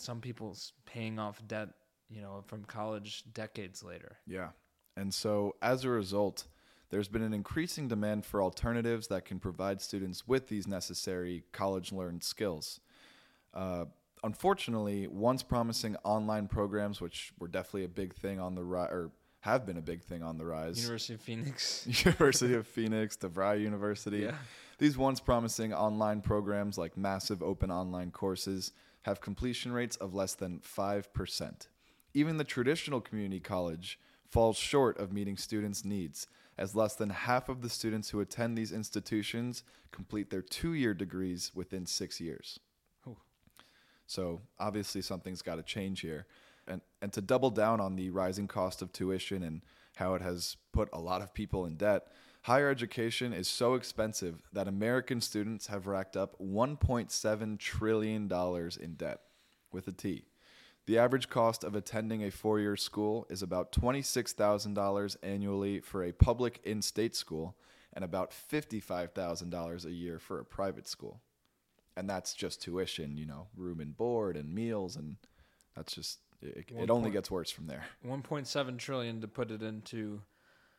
some 0.00 0.20
people's 0.20 0.72
paying 0.84 1.18
off 1.18 1.42
debt, 1.46 1.68
you 2.08 2.20
know, 2.20 2.42
from 2.46 2.64
college 2.64 3.24
decades 3.32 3.82
later. 3.82 4.16
Yeah. 4.26 4.48
And 4.96 5.12
so 5.12 5.56
as 5.62 5.84
a 5.84 5.90
result, 5.90 6.46
there's 6.90 7.08
been 7.08 7.22
an 7.22 7.34
increasing 7.34 7.88
demand 7.88 8.24
for 8.24 8.42
alternatives 8.42 9.08
that 9.08 9.24
can 9.24 9.38
provide 9.38 9.80
students 9.80 10.26
with 10.26 10.48
these 10.48 10.66
necessary 10.66 11.44
college 11.52 11.92
learned 11.92 12.22
skills. 12.22 12.80
Uh, 13.52 13.86
unfortunately, 14.22 15.06
once 15.08 15.42
promising 15.42 15.96
online 16.04 16.46
programs, 16.46 17.00
which 17.00 17.32
were 17.38 17.48
definitely 17.48 17.84
a 17.84 17.88
big 17.88 18.14
thing 18.14 18.38
on 18.38 18.54
the 18.54 18.62
ri- 18.62 18.78
or 18.78 19.10
have 19.40 19.64
been 19.64 19.76
a 19.76 19.82
big 19.82 20.02
thing 20.02 20.22
on 20.22 20.38
the 20.38 20.44
rise. 20.44 20.78
University 20.80 21.14
of 21.14 21.20
Phoenix. 21.20 21.86
University 22.04 22.54
of 22.54 22.66
Phoenix, 22.66 23.16
DeVry 23.16 23.60
University. 23.60 24.18
Yeah. 24.18 24.34
These 24.78 24.98
once 24.98 25.20
promising 25.20 25.72
online 25.72 26.20
programs 26.20 26.76
like 26.76 26.96
massive 26.96 27.42
open 27.42 27.70
online 27.70 28.10
courses 28.10 28.72
have 29.06 29.20
completion 29.20 29.72
rates 29.72 29.96
of 29.96 30.14
less 30.14 30.34
than 30.34 30.58
5%. 30.58 31.68
Even 32.12 32.36
the 32.36 32.44
traditional 32.44 33.00
community 33.00 33.38
college 33.40 34.00
falls 34.28 34.56
short 34.56 34.98
of 34.98 35.12
meeting 35.12 35.36
students' 35.36 35.84
needs, 35.84 36.26
as 36.58 36.74
less 36.74 36.96
than 36.96 37.10
half 37.10 37.48
of 37.48 37.62
the 37.62 37.68
students 37.68 38.10
who 38.10 38.18
attend 38.18 38.58
these 38.58 38.72
institutions 38.72 39.62
complete 39.92 40.30
their 40.30 40.42
two 40.42 40.74
year 40.74 40.92
degrees 40.92 41.52
within 41.54 41.86
six 41.86 42.20
years. 42.20 42.58
So 44.08 44.40
obviously 44.58 45.02
something's 45.02 45.42
got 45.42 45.56
to 45.56 45.62
change 45.62 46.00
here. 46.00 46.26
And 46.66 46.80
and 47.00 47.12
to 47.12 47.20
double 47.20 47.50
down 47.50 47.80
on 47.80 47.94
the 47.94 48.10
rising 48.10 48.48
cost 48.48 48.82
of 48.82 48.92
tuition 48.92 49.42
and 49.42 49.62
how 49.96 50.14
it 50.14 50.22
has 50.22 50.56
put 50.72 50.88
a 50.92 51.00
lot 51.00 51.22
of 51.22 51.32
people 51.32 51.64
in 51.66 51.76
debt, 51.76 52.08
higher 52.46 52.70
education 52.70 53.32
is 53.32 53.48
so 53.48 53.74
expensive 53.74 54.48
that 54.52 54.68
American 54.68 55.20
students 55.20 55.66
have 55.66 55.86
racked 55.86 56.16
up 56.16 56.36
1.7 56.40 57.58
trillion 57.58 58.28
dollars 58.28 58.76
in 58.76 58.94
debt 58.94 59.20
with 59.72 59.88
a 59.88 59.92
T. 59.92 60.24
The 60.86 60.98
average 60.98 61.28
cost 61.28 61.64
of 61.64 61.74
attending 61.74 62.22
a 62.22 62.30
four-year 62.30 62.76
school 62.76 63.26
is 63.28 63.42
about 63.42 63.72
$26,000 63.72 65.16
annually 65.24 65.80
for 65.80 66.04
a 66.04 66.12
public 66.12 66.60
in-state 66.62 67.16
school 67.16 67.56
and 67.92 68.04
about 68.04 68.30
$55,000 68.30 69.84
a 69.84 69.90
year 69.90 70.20
for 70.20 70.38
a 70.38 70.44
private 70.44 70.86
school 70.86 71.20
and 71.96 72.08
that's 72.08 72.34
just 72.34 72.62
tuition, 72.62 73.16
you 73.16 73.26
know, 73.26 73.48
room 73.56 73.80
and 73.80 73.96
board 73.96 74.36
and 74.36 74.54
meals, 74.54 74.96
and 74.96 75.16
that's 75.74 75.94
just 75.94 76.18
it, 76.42 76.70
it 76.70 76.90
only 76.90 77.04
point- 77.04 77.14
gets 77.14 77.30
worse 77.30 77.50
from 77.50 77.66
there. 77.66 77.86
1.7 78.06 78.78
trillion 78.78 79.20
to 79.20 79.28
put 79.28 79.50
it 79.50 79.62
into 79.62 80.20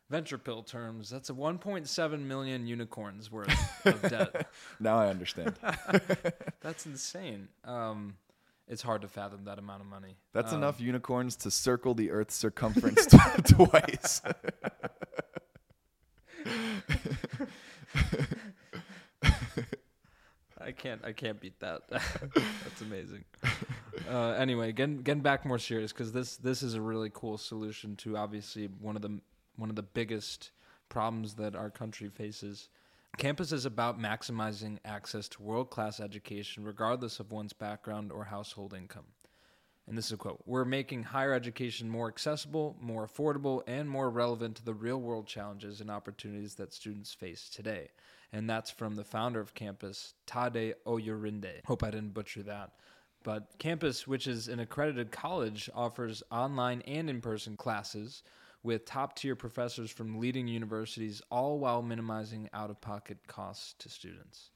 venture 0.09 0.37
pill 0.37 0.63
terms. 0.63 1.09
That's 1.09 1.29
a 1.29 1.33
1.7 1.33 2.19
million 2.21 2.67
unicorns 2.67 3.31
worth 3.31 3.85
of 3.85 4.01
debt. 4.03 4.47
Now 4.79 4.97
I 4.97 5.07
understand. 5.07 5.55
That's 6.61 6.85
insane. 6.85 7.47
Um, 7.63 8.15
it's 8.67 8.81
hard 8.81 9.01
to 9.01 9.07
fathom 9.07 9.45
that 9.45 9.59
amount 9.59 9.81
of 9.81 9.87
money. 9.87 10.17
That's 10.33 10.51
Um, 10.51 10.59
enough 10.59 10.79
unicorns 10.81 11.35
to 11.37 11.51
circle 11.51 11.93
the 11.93 12.11
Earth's 12.11 12.35
circumference 12.35 13.05
tw- 13.05 13.45
twice. 13.47 14.21
I 20.59 20.71
can't. 20.71 21.03
I 21.05 21.11
can't 21.13 21.39
beat 21.39 21.59
that. 21.59 21.81
That's 21.89 22.81
amazing. 22.81 23.23
Uh, 24.09 24.31
anyway, 24.31 24.71
getting 24.71 24.97
getting 24.97 25.21
back 25.21 25.45
more 25.45 25.59
serious 25.59 25.93
because 25.93 26.11
this 26.11 26.37
this 26.37 26.61
is 26.63 26.73
a 26.73 26.81
really 26.81 27.09
cool 27.13 27.37
solution 27.37 27.95
to 27.97 28.17
obviously 28.17 28.65
one 28.81 28.95
of 28.95 29.01
the 29.01 29.19
one 29.57 29.69
of 29.69 29.75
the 29.75 29.83
biggest 29.83 30.51
problems 30.89 31.35
that 31.35 31.55
our 31.55 31.69
country 31.69 32.09
faces. 32.09 32.69
Campus 33.17 33.51
is 33.51 33.65
about 33.65 33.99
maximizing 33.99 34.77
access 34.85 35.27
to 35.29 35.41
world 35.41 35.69
class 35.69 35.99
education, 35.99 36.63
regardless 36.63 37.19
of 37.19 37.31
one's 37.31 37.53
background 37.53 38.11
or 38.11 38.25
household 38.25 38.73
income. 38.73 39.05
And 39.87 39.97
this 39.97 40.07
is 40.07 40.11
a 40.11 40.17
quote 40.17 40.43
We're 40.45 40.65
making 40.65 41.03
higher 41.03 41.33
education 41.33 41.89
more 41.89 42.07
accessible, 42.07 42.75
more 42.79 43.07
affordable, 43.07 43.63
and 43.67 43.89
more 43.89 44.09
relevant 44.09 44.57
to 44.57 44.65
the 44.65 44.73
real 44.73 44.99
world 44.99 45.27
challenges 45.27 45.81
and 45.81 45.89
opportunities 45.89 46.55
that 46.55 46.73
students 46.73 47.13
face 47.13 47.49
today. 47.49 47.89
And 48.33 48.49
that's 48.49 48.69
from 48.69 48.95
the 48.95 49.05
founder 49.05 49.39
of 49.39 49.53
campus, 49.53 50.13
Tade 50.27 50.73
Oyerinde. 50.85 51.65
Hope 51.65 51.83
I 51.83 51.91
didn't 51.91 52.13
butcher 52.13 52.43
that. 52.43 52.71
But 53.23 53.57
campus, 53.57 54.05
which 54.05 54.27
is 54.27 54.47
an 54.47 54.59
accredited 54.59 55.11
college, 55.11 55.69
offers 55.73 56.21
online 56.29 56.81
and 56.81 57.09
in 57.09 57.21
person 57.21 57.57
classes 57.57 58.23
with 58.67 58.83
top 58.83 59.15
tier 59.15 59.33
professors 59.33 59.89
from 59.89 60.19
leading 60.19 60.45
universities, 60.45 61.21
all 61.31 61.57
while 61.57 61.81
minimizing 61.81 62.49
out 62.53 62.69
of 62.69 62.81
pocket 62.81 63.17
costs 63.25 63.73
to 63.79 63.87
students. 63.87 64.51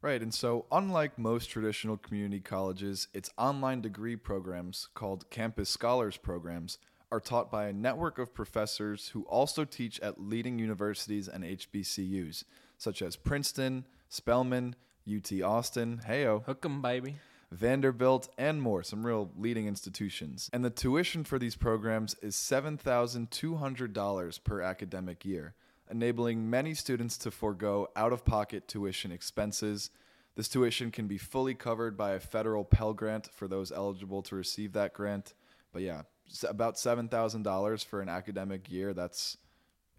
right, 0.00 0.22
and 0.22 0.32
so 0.32 0.64
unlike 0.72 1.18
most 1.18 1.50
traditional 1.50 1.98
community 1.98 2.40
colleges, 2.40 3.06
its 3.12 3.28
online 3.36 3.82
degree 3.82 4.16
programs 4.16 4.88
called 4.94 5.28
Campus 5.28 5.68
Scholars 5.68 6.16
programs 6.16 6.78
are 7.12 7.20
taught 7.20 7.50
by 7.50 7.66
a 7.66 7.72
network 7.72 8.18
of 8.18 8.32
professors 8.32 9.08
who 9.08 9.24
also 9.24 9.66
teach 9.66 10.00
at 10.00 10.18
leading 10.18 10.58
universities 10.58 11.28
and 11.28 11.44
HBCUs, 11.44 12.44
such 12.78 13.02
as 13.02 13.14
Princeton, 13.14 13.84
Spelman, 14.08 14.74
UT 15.06 15.42
Austin, 15.42 16.00
heyo, 16.08 16.42
Hook 16.44 16.64
'em, 16.64 16.80
baby. 16.80 17.16
Vanderbilt, 17.52 18.28
and 18.38 18.62
more, 18.62 18.82
some 18.82 19.04
real 19.04 19.30
leading 19.36 19.66
institutions. 19.66 20.48
And 20.52 20.64
the 20.64 20.70
tuition 20.70 21.24
for 21.24 21.38
these 21.38 21.56
programs 21.56 22.14
is 22.22 22.36
$7,200 22.36 24.44
per 24.44 24.60
academic 24.60 25.24
year, 25.24 25.54
enabling 25.90 26.48
many 26.48 26.74
students 26.74 27.18
to 27.18 27.30
forego 27.30 27.88
out 27.96 28.12
of 28.12 28.24
pocket 28.24 28.68
tuition 28.68 29.10
expenses. 29.10 29.90
This 30.36 30.48
tuition 30.48 30.92
can 30.92 31.08
be 31.08 31.18
fully 31.18 31.54
covered 31.54 31.96
by 31.96 32.12
a 32.12 32.20
federal 32.20 32.64
Pell 32.64 32.94
Grant 32.94 33.28
for 33.32 33.48
those 33.48 33.72
eligible 33.72 34.22
to 34.22 34.36
receive 34.36 34.72
that 34.74 34.92
grant. 34.92 35.34
But 35.72 35.82
yeah, 35.82 36.02
about 36.48 36.76
$7,000 36.76 37.84
for 37.84 38.00
an 38.00 38.08
academic 38.08 38.70
year, 38.70 38.94
that's 38.94 39.36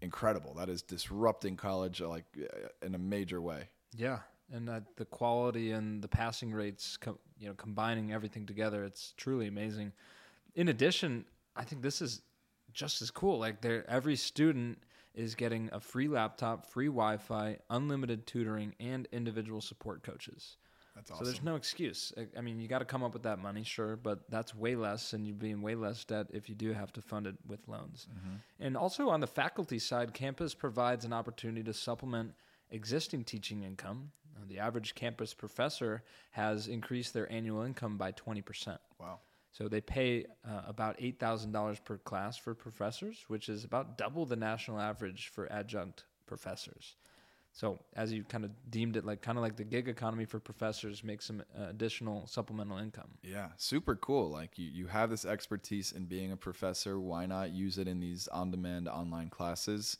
incredible. 0.00 0.54
That 0.54 0.70
is 0.70 0.80
disrupting 0.80 1.56
college 1.56 2.00
like 2.00 2.24
in 2.80 2.94
a 2.94 2.98
major 2.98 3.40
way. 3.40 3.68
Yeah, 3.94 4.20
and 4.52 4.68
uh, 4.68 4.80
the 4.96 5.04
quality 5.04 5.72
and 5.72 6.02
the 6.02 6.08
passing 6.08 6.52
rates, 6.52 6.96
com- 6.96 7.18
you 7.38 7.48
know, 7.48 7.54
combining 7.54 8.12
everything 8.12 8.46
together, 8.46 8.84
it's 8.84 9.14
truly 9.16 9.46
amazing. 9.48 9.92
In 10.54 10.68
addition, 10.68 11.24
I 11.56 11.64
think 11.64 11.82
this 11.82 12.02
is 12.02 12.22
just 12.72 13.02
as 13.02 13.10
cool. 13.10 13.38
Like, 13.38 13.60
there, 13.62 13.88
every 13.88 14.16
student 14.16 14.78
is 15.14 15.34
getting 15.34 15.68
a 15.72 15.80
free 15.80 16.08
laptop, 16.08 16.66
free 16.66 16.86
Wi-Fi, 16.86 17.58
unlimited 17.70 18.26
tutoring, 18.26 18.74
and 18.80 19.08
individual 19.12 19.60
support 19.60 20.02
coaches. 20.02 20.56
That's 20.94 21.10
awesome. 21.10 21.24
So 21.24 21.30
there's 21.30 21.42
no 21.44 21.56
excuse. 21.56 22.12
I- 22.18 22.28
I 22.38 22.40
mean, 22.42 22.60
you 22.60 22.68
got 22.68 22.80
to 22.80 22.84
come 22.84 23.02
up 23.02 23.14
with 23.14 23.22
that 23.22 23.38
money, 23.38 23.62
sure, 23.64 23.96
but 23.96 24.30
that's 24.30 24.54
way 24.54 24.76
less, 24.76 25.14
and 25.14 25.26
you'd 25.26 25.38
be 25.38 25.50
in 25.50 25.62
way 25.62 25.74
less 25.74 26.04
debt 26.04 26.26
if 26.30 26.48
you 26.50 26.54
do 26.54 26.72
have 26.72 26.92
to 26.94 27.02
fund 27.02 27.26
it 27.26 27.36
with 27.46 27.66
loans. 27.68 28.06
And 28.60 28.76
also 28.76 29.08
on 29.08 29.20
the 29.20 29.26
faculty 29.26 29.78
side, 29.78 30.12
campus 30.14 30.54
provides 30.54 31.04
an 31.06 31.12
opportunity 31.14 31.62
to 31.64 31.72
supplement 31.72 32.34
existing 32.70 33.24
teaching 33.24 33.62
income. 33.64 34.12
Uh, 34.36 34.44
the 34.48 34.58
average 34.58 34.94
campus 34.94 35.34
professor 35.34 36.02
has 36.30 36.68
increased 36.68 37.14
their 37.14 37.30
annual 37.30 37.62
income 37.62 37.96
by 37.96 38.12
20%. 38.12 38.78
Wow. 38.98 39.20
So 39.52 39.68
they 39.68 39.82
pay 39.82 40.24
uh, 40.48 40.62
about 40.66 40.96
eight 40.98 41.20
thousand 41.20 41.52
dollars 41.52 41.78
per 41.78 41.98
class 41.98 42.38
for 42.38 42.54
professors, 42.54 43.24
which 43.28 43.50
is 43.50 43.64
about 43.64 43.98
double 43.98 44.24
the 44.24 44.36
national 44.36 44.80
average 44.80 45.28
for 45.28 45.50
adjunct 45.52 46.04
professors. 46.26 46.96
So 47.52 47.78
as 47.94 48.10
you 48.10 48.24
kind 48.24 48.44
of 48.46 48.50
deemed 48.70 48.96
it, 48.96 49.04
like 49.04 49.20
kind 49.20 49.36
of 49.36 49.42
like 49.42 49.56
the 49.56 49.64
gig 49.64 49.88
economy 49.88 50.24
for 50.24 50.40
professors, 50.40 51.04
make 51.04 51.20
some 51.20 51.42
uh, 51.54 51.66
additional 51.68 52.26
supplemental 52.26 52.78
income. 52.78 53.10
Yeah, 53.22 53.48
super 53.58 53.94
cool. 53.94 54.30
Like 54.30 54.58
you, 54.58 54.70
you 54.70 54.86
have 54.86 55.10
this 55.10 55.26
expertise 55.26 55.92
in 55.92 56.06
being 56.06 56.32
a 56.32 56.36
professor. 56.36 56.98
Why 56.98 57.26
not 57.26 57.50
use 57.50 57.76
it 57.76 57.86
in 57.86 58.00
these 58.00 58.26
on-demand 58.28 58.88
online 58.88 59.28
classes? 59.28 59.98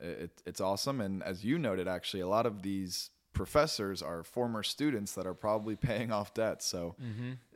It, 0.00 0.42
it's 0.44 0.60
awesome. 0.60 1.00
And 1.00 1.22
as 1.22 1.44
you 1.44 1.58
noted, 1.58 1.86
actually, 1.86 2.20
a 2.20 2.28
lot 2.28 2.44
of 2.44 2.62
these 2.62 3.10
professors 3.32 4.02
are 4.02 4.22
former 4.22 4.62
students 4.62 5.12
that 5.14 5.26
are 5.26 5.34
probably 5.34 5.76
paying 5.90 6.12
off 6.12 6.34
debt. 6.34 6.62
So, 6.62 6.96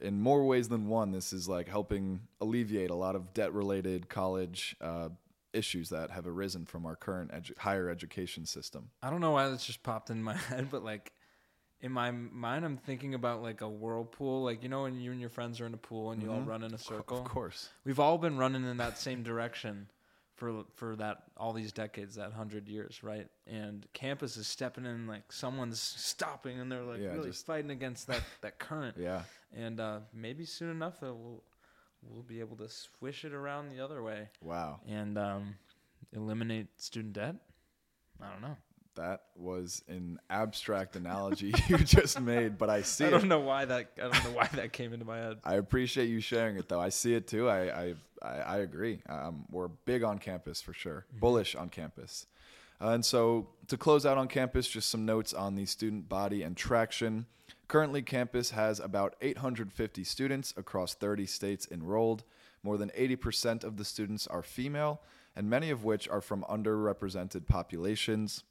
in 0.01 0.21
more 0.21 0.45
ways 0.45 0.69
than 0.69 0.89
one, 0.89 1.13
this 1.13 1.33
is 1.33 1.49
like 1.49 1.69
helping 1.69 2.21
alleviate 2.41 2.91
a 2.91 2.95
lot 2.95 3.17
of 3.17 3.35
debt-related 3.35 4.09
college 4.09 4.77
uh, 4.81 5.11
issues 5.53 5.89
that 5.91 6.11
have 6.11 6.27
arisen 6.27 6.67
from 6.67 6.85
our 6.87 6.97
current 6.97 7.33
edu- 7.33 7.57
higher 7.59 7.89
education 7.89 8.45
system. 8.47 8.91
I 9.03 9.11
don't 9.11 9.21
know 9.21 9.31
why 9.33 9.49
this 9.49 9.65
just 9.65 9.83
popped 9.83 10.11
in 10.11 10.23
my 10.31 10.37
head, 10.37 10.69
but 10.71 10.85
like 10.85 11.13
in 11.81 11.93
my 11.93 12.11
mind, 12.11 12.65
I'm 12.65 12.79
thinking 12.79 13.15
about 13.15 13.43
like 13.43 13.61
a 13.61 13.69
whirlpool. 13.69 14.43
Like 14.43 14.63
you 14.63 14.69
know, 14.69 14.83
when 14.83 15.01
you 15.01 15.13
and 15.13 15.21
your 15.21 15.31
friends 15.31 15.61
are 15.61 15.67
in 15.67 15.75
a 15.75 15.79
pool 15.79 16.13
and 16.13 16.23
you 16.23 16.33
all 16.33 16.41
run 16.41 16.63
in 16.63 16.73
a 16.75 16.79
circle. 16.79 17.19
Of 17.19 17.25
course. 17.25 17.69
We've 17.85 18.01
all 18.01 18.19
been 18.19 18.39
running 18.39 18.65
in 18.65 18.79
that 18.79 18.99
same 18.99 19.23
direction 19.23 19.89
for 20.37 20.65
for 20.75 20.97
that 20.97 21.23
all 21.37 21.53
these 21.53 21.73
decades, 21.73 22.17
that 22.17 22.33
hundred 22.33 22.69
years, 22.69 23.03
right? 23.03 23.29
And 23.47 23.87
campus 23.93 24.37
is 24.37 24.47
stepping 24.47 24.85
in 24.85 25.07
like 25.07 25.33
someone's 25.33 25.81
stopping, 25.81 26.59
and 26.61 26.71
they're 26.71 26.83
like 26.83 27.01
Yeah, 27.01 27.13
really 27.13 27.31
just- 27.31 27.47
fighting 27.47 27.71
against 27.71 28.07
that 28.09 28.23
that 28.43 28.59
current. 28.59 28.97
Yeah. 28.99 29.23
And 29.57 29.79
uh, 29.81 30.01
maybe 30.13 30.45
soon 30.45 30.71
enough, 30.71 31.03
uh, 31.03 31.15
we'll 31.15 31.43
we'll 32.03 32.23
be 32.23 32.41
able 32.41 32.57
to 32.57 32.69
swish 32.69 33.25
it 33.25 33.33
around 33.33 33.69
the 33.71 33.81
other 33.83 34.03
way 34.03 34.29
Wow. 34.43 34.81
and 34.87 35.17
um, 35.17 35.55
eliminate 36.13 36.67
student 36.81 37.15
debt. 37.15 37.37
I 38.21 38.31
don't 38.31 38.43
know. 38.43 38.57
That 38.97 39.23
was 39.35 39.83
an 39.89 40.21
abstract 40.31 40.95
analogy 40.95 41.53
you 41.69 41.79
just 41.79 42.21
made, 42.21 42.59
but 42.59 42.71
I 42.71 42.83
see 42.83 43.07
I 43.07 43.11
don't 43.11 43.27
know 43.29 43.41
why 43.41 43.65
that 43.65 43.91
I 43.99 44.03
don't 44.03 44.25
know 44.25 44.31
why 44.31 44.49
that 44.55 44.73
came 44.73 44.93
into 44.93 45.05
my 45.05 45.19
head. 45.19 45.39
I 45.45 45.55
appreciate 45.55 46.09
you 46.09 46.21
sharing 46.21 46.57
it, 46.57 46.69
though. 46.69 46.81
I 46.81 46.91
see 46.91 47.15
it 47.15 47.27
too. 47.27 47.49
I 47.49 47.83
I 47.83 47.95
I, 48.23 48.29
I 48.29 48.57
agree. 48.59 49.01
Um, 49.09 49.45
we're 49.51 49.69
big 49.69 50.03
on 50.03 50.19
campus 50.19 50.63
for 50.63 50.73
sure. 50.73 51.07
Bullish 51.19 51.55
on 51.55 51.69
campus. 51.69 52.27
Uh, 52.81 52.91
and 52.91 53.05
so 53.05 53.49
to 53.69 53.77
close 53.77 54.05
out 54.05 54.19
on 54.19 54.29
campus, 54.29 54.69
just 54.69 54.91
some 54.91 55.05
notes 55.05 55.33
on 55.33 55.55
the 55.55 55.67
student 55.67 56.09
body 56.09 56.43
and 56.43 56.57
traction. 56.57 57.27
Currently, 57.69 58.03
campus 58.03 58.51
has 58.51 58.79
about 58.79 59.17
850 59.21 60.05
students 60.05 60.53
across 60.57 60.95
30 60.95 61.27
states 61.27 61.67
enrolled. 61.71 62.25
More 62.63 62.77
than 62.77 62.91
80% 62.91 63.65
of 63.65 63.77
the 63.77 63.85
students 63.85 64.27
are 64.27 64.43
female, 64.43 65.01
and 65.37 65.49
many 65.49 65.71
of 65.71 65.85
which 65.85 66.09
are 66.09 66.21
from 66.21 66.45
underrepresented 66.49 67.47
populations. 67.47 68.43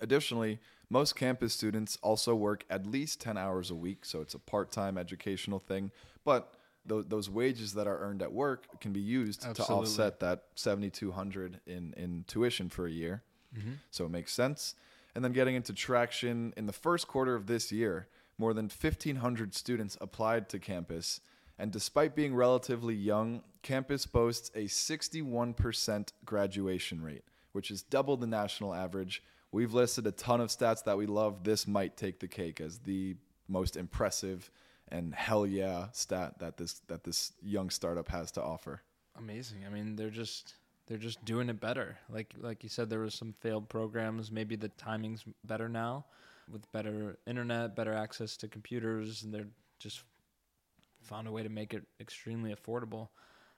Additionally, 0.00 0.58
most 0.88 1.14
campus 1.14 1.52
students 1.52 1.98
also 2.02 2.34
work 2.34 2.64
at 2.70 2.86
least 2.86 3.20
10 3.20 3.36
hours 3.36 3.70
a 3.70 3.74
week, 3.74 4.04
so 4.04 4.20
it's 4.20 4.34
a 4.34 4.38
part 4.38 4.72
time 4.72 4.98
educational 4.98 5.58
thing. 5.58 5.90
But 6.24 6.54
th- 6.88 7.06
those 7.08 7.30
wages 7.30 7.74
that 7.74 7.86
are 7.86 7.98
earned 7.98 8.22
at 8.22 8.32
work 8.32 8.80
can 8.80 8.92
be 8.92 9.00
used 9.00 9.42
to 9.42 9.62
offset 9.64 10.20
that 10.20 10.44
7200 10.54 11.60
in, 11.66 11.94
in 11.96 12.24
tuition 12.26 12.68
for 12.68 12.86
a 12.86 12.90
year. 12.90 13.22
Mm-hmm. 13.56 13.72
So 13.90 14.04
it 14.06 14.10
makes 14.10 14.32
sense. 14.32 14.74
And 15.14 15.24
then 15.24 15.32
getting 15.32 15.54
into 15.54 15.72
traction 15.72 16.52
in 16.56 16.66
the 16.66 16.72
first 16.72 17.08
quarter 17.08 17.34
of 17.34 17.46
this 17.46 17.72
year, 17.72 18.08
more 18.38 18.54
than 18.54 18.66
1,500 18.66 19.54
students 19.54 19.98
applied 20.00 20.48
to 20.48 20.58
campus. 20.58 21.20
And 21.58 21.70
despite 21.70 22.14
being 22.14 22.34
relatively 22.34 22.94
young, 22.94 23.42
campus 23.62 24.06
boasts 24.06 24.50
a 24.54 24.64
61% 24.64 26.12
graduation 26.24 27.02
rate, 27.02 27.24
which 27.52 27.70
is 27.70 27.82
double 27.82 28.16
the 28.16 28.26
national 28.26 28.72
average. 28.72 29.22
We've 29.52 29.72
listed 29.72 30.06
a 30.06 30.12
ton 30.12 30.40
of 30.40 30.48
stats 30.48 30.84
that 30.84 30.96
we 30.96 31.06
love. 31.06 31.42
This 31.42 31.66
might 31.66 31.96
take 31.96 32.20
the 32.20 32.28
cake 32.28 32.60
as 32.60 32.78
the 32.78 33.16
most 33.48 33.76
impressive 33.76 34.50
and 34.88 35.14
hell 35.14 35.46
yeah 35.46 35.86
stat 35.92 36.38
that 36.38 36.56
this 36.56 36.80
that 36.88 37.04
this 37.04 37.32
young 37.42 37.70
startup 37.70 38.08
has 38.08 38.30
to 38.32 38.42
offer. 38.42 38.82
Amazing. 39.18 39.64
I 39.66 39.70
mean, 39.70 39.96
they're 39.96 40.10
just 40.10 40.54
they're 40.86 40.98
just 40.98 41.24
doing 41.24 41.48
it 41.48 41.60
better. 41.60 41.98
Like 42.08 42.34
like 42.40 42.62
you 42.62 42.68
said, 42.68 42.90
there 42.90 43.00
was 43.00 43.14
some 43.14 43.34
failed 43.40 43.68
programs. 43.68 44.30
Maybe 44.30 44.56
the 44.56 44.68
timing's 44.70 45.24
better 45.44 45.68
now, 45.68 46.04
with 46.50 46.70
better 46.72 47.18
internet, 47.26 47.74
better 47.74 47.92
access 47.92 48.36
to 48.38 48.48
computers, 48.48 49.22
and 49.22 49.34
they're 49.34 49.48
just 49.78 50.02
found 51.02 51.26
a 51.26 51.32
way 51.32 51.42
to 51.42 51.48
make 51.48 51.74
it 51.74 51.82
extremely 52.00 52.54
affordable. 52.54 53.08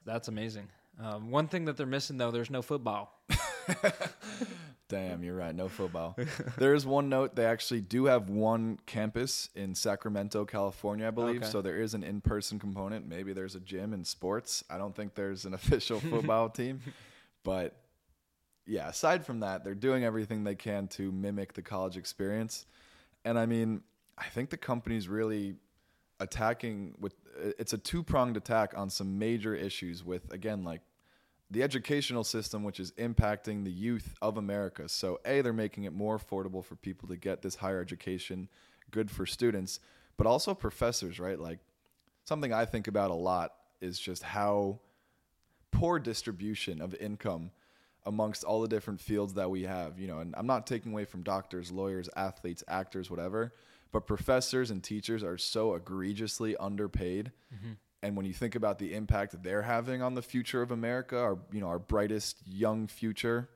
That's 0.05 0.27
amazing. 0.27 0.69
Um, 1.01 1.31
one 1.31 1.47
thing 1.47 1.65
that 1.65 1.77
they're 1.77 1.85
missing 1.85 2.17
though, 2.17 2.31
there's 2.31 2.51
no 2.51 2.61
football. 2.61 3.19
Damn, 4.93 5.23
you're 5.23 5.35
right. 5.35 5.55
No 5.55 5.67
football. 5.67 6.15
there 6.57 6.73
is 6.73 6.85
one 6.85 7.09
note. 7.09 7.35
They 7.35 7.45
actually 7.45 7.81
do 7.81 8.05
have 8.05 8.29
one 8.29 8.79
campus 8.85 9.49
in 9.55 9.73
Sacramento, 9.75 10.45
California, 10.45 11.07
I 11.07 11.11
believe. 11.11 11.41
Okay. 11.41 11.51
So 11.51 11.61
there 11.61 11.81
is 11.81 11.93
an 11.93 12.03
in 12.03 12.21
person 12.21 12.59
component. 12.59 13.07
Maybe 13.07 13.33
there's 13.33 13.55
a 13.55 13.59
gym 13.59 13.93
and 13.93 14.05
sports. 14.05 14.63
I 14.69 14.77
don't 14.77 14.95
think 14.95 15.15
there's 15.15 15.45
an 15.45 15.53
official 15.55 15.99
football 15.99 16.49
team. 16.49 16.81
But 17.43 17.75
yeah, 18.65 18.89
aside 18.89 19.25
from 19.25 19.39
that, 19.39 19.63
they're 19.63 19.75
doing 19.75 20.03
everything 20.03 20.43
they 20.43 20.55
can 20.55 20.87
to 20.89 21.11
mimic 21.11 21.53
the 21.53 21.61
college 21.61 21.97
experience. 21.97 22.65
And 23.25 23.39
I 23.39 23.45
mean, 23.45 23.81
I 24.17 24.25
think 24.25 24.49
the 24.49 24.57
company's 24.57 25.07
really 25.07 25.55
attacking 26.19 26.95
with 26.99 27.15
it's 27.57 27.73
a 27.73 27.77
two 27.77 28.03
pronged 28.03 28.37
attack 28.37 28.73
on 28.77 28.89
some 28.89 29.17
major 29.17 29.55
issues 29.55 30.03
with, 30.03 30.31
again, 30.31 30.63
like 30.63 30.81
the 31.53 31.63
educational 31.63 32.23
system, 32.23 32.63
which 32.63 32.79
is 32.79 32.91
impacting 32.93 33.63
the 33.63 33.71
youth 33.71 34.15
of 34.21 34.37
America. 34.37 34.89
So, 34.89 35.19
A, 35.25 35.41
they're 35.41 35.53
making 35.53 35.83
it 35.85 35.93
more 35.93 36.17
affordable 36.17 36.63
for 36.63 36.75
people 36.75 37.07
to 37.09 37.15
get 37.15 37.41
this 37.41 37.55
higher 37.55 37.79
education, 37.79 38.49
good 38.91 39.09
for 39.09 39.25
students, 39.25 39.79
but 40.17 40.27
also 40.27 40.53
professors, 40.53 41.19
right? 41.19 41.39
Like, 41.39 41.59
something 42.25 42.51
I 42.51 42.65
think 42.65 42.87
about 42.87 43.11
a 43.11 43.15
lot 43.15 43.53
is 43.81 43.99
just 43.99 44.23
how 44.23 44.79
poor 45.71 45.99
distribution 45.99 46.81
of 46.81 46.95
income 46.95 47.51
amongst 48.05 48.43
all 48.43 48.61
the 48.61 48.67
different 48.67 48.99
fields 48.99 49.33
that 49.35 49.49
we 49.49 49.63
have, 49.63 49.99
you 49.99 50.07
know, 50.07 50.19
and 50.19 50.33
I'm 50.37 50.47
not 50.47 50.67
taking 50.67 50.91
away 50.91 51.05
from 51.05 51.23
doctors, 51.23 51.71
lawyers, 51.71 52.09
athletes, 52.15 52.63
actors, 52.67 53.09
whatever, 53.09 53.53
but 53.91 54.07
professors 54.07 54.71
and 54.71 54.83
teachers 54.83 55.23
are 55.23 55.37
so 55.37 55.75
egregiously 55.75 56.57
underpaid. 56.57 57.31
Mm-hmm. 57.53 57.73
And 58.03 58.17
when 58.17 58.25
you 58.25 58.33
think 58.33 58.55
about 58.55 58.79
the 58.79 58.93
impact 58.93 59.41
they're 59.41 59.61
having 59.61 60.01
on 60.01 60.13
the 60.13 60.21
future 60.21 60.61
of 60.61 60.71
America, 60.71 61.17
our 61.17 61.39
you 61.51 61.61
know 61.61 61.67
our 61.67 61.79
brightest 61.79 62.37
young 62.45 62.87
future, 62.87 63.49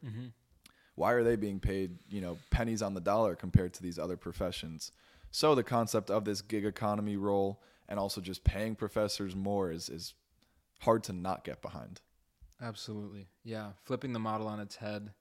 why 0.95 1.11
are 1.11 1.23
they 1.23 1.35
being 1.35 1.59
paid 1.59 1.97
you 2.09 2.21
know 2.21 2.37
pennies 2.49 2.81
on 2.81 2.93
the 2.93 3.01
dollar 3.01 3.35
compared 3.35 3.73
to 3.73 3.83
these 3.83 3.99
other 3.99 4.17
professions? 4.17 4.91
So 5.31 5.53
the 5.53 5.63
concept 5.63 6.09
of 6.09 6.25
this 6.25 6.41
gig 6.41 6.65
economy 6.65 7.17
role 7.17 7.61
and 7.89 7.99
also 7.99 8.21
just 8.21 8.43
paying 8.43 8.75
professors 8.75 9.35
more 9.35 9.69
is 9.71 9.89
is 9.89 10.13
hard 10.79 11.03
to 11.03 11.13
not 11.13 11.43
get 11.43 11.61
behind. 11.61 12.01
Absolutely. 12.61 13.27
Yeah. 13.43 13.71
Flipping 13.83 14.13
the 14.13 14.19
model 14.19 14.47
on 14.47 14.59
its 14.59 14.75
head. 14.75 15.11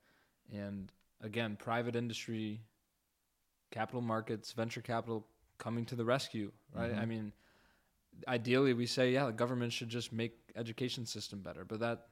And 0.53 0.91
again, 1.23 1.57
private 1.57 1.97
industry, 1.97 2.63
capital 3.71 4.01
markets, 4.01 4.53
venture 4.53 4.81
capital 4.81 5.27
coming 5.59 5.85
to 5.87 5.97
the 5.97 6.05
rescue, 6.05 6.53
right? 6.75 6.93
Mm-hmm. 6.93 7.01
I 7.01 7.07
mean, 7.07 7.33
ideally 8.29 8.73
we 8.75 8.87
say, 8.87 9.13
yeah, 9.13 9.27
the 9.27 9.33
government 9.33 9.73
should 9.73 9.89
just 9.89 10.13
make 10.13 10.33
education 10.57 11.07
system 11.07 11.41
better, 11.41 11.65
but 11.65 11.81
that 11.81 12.07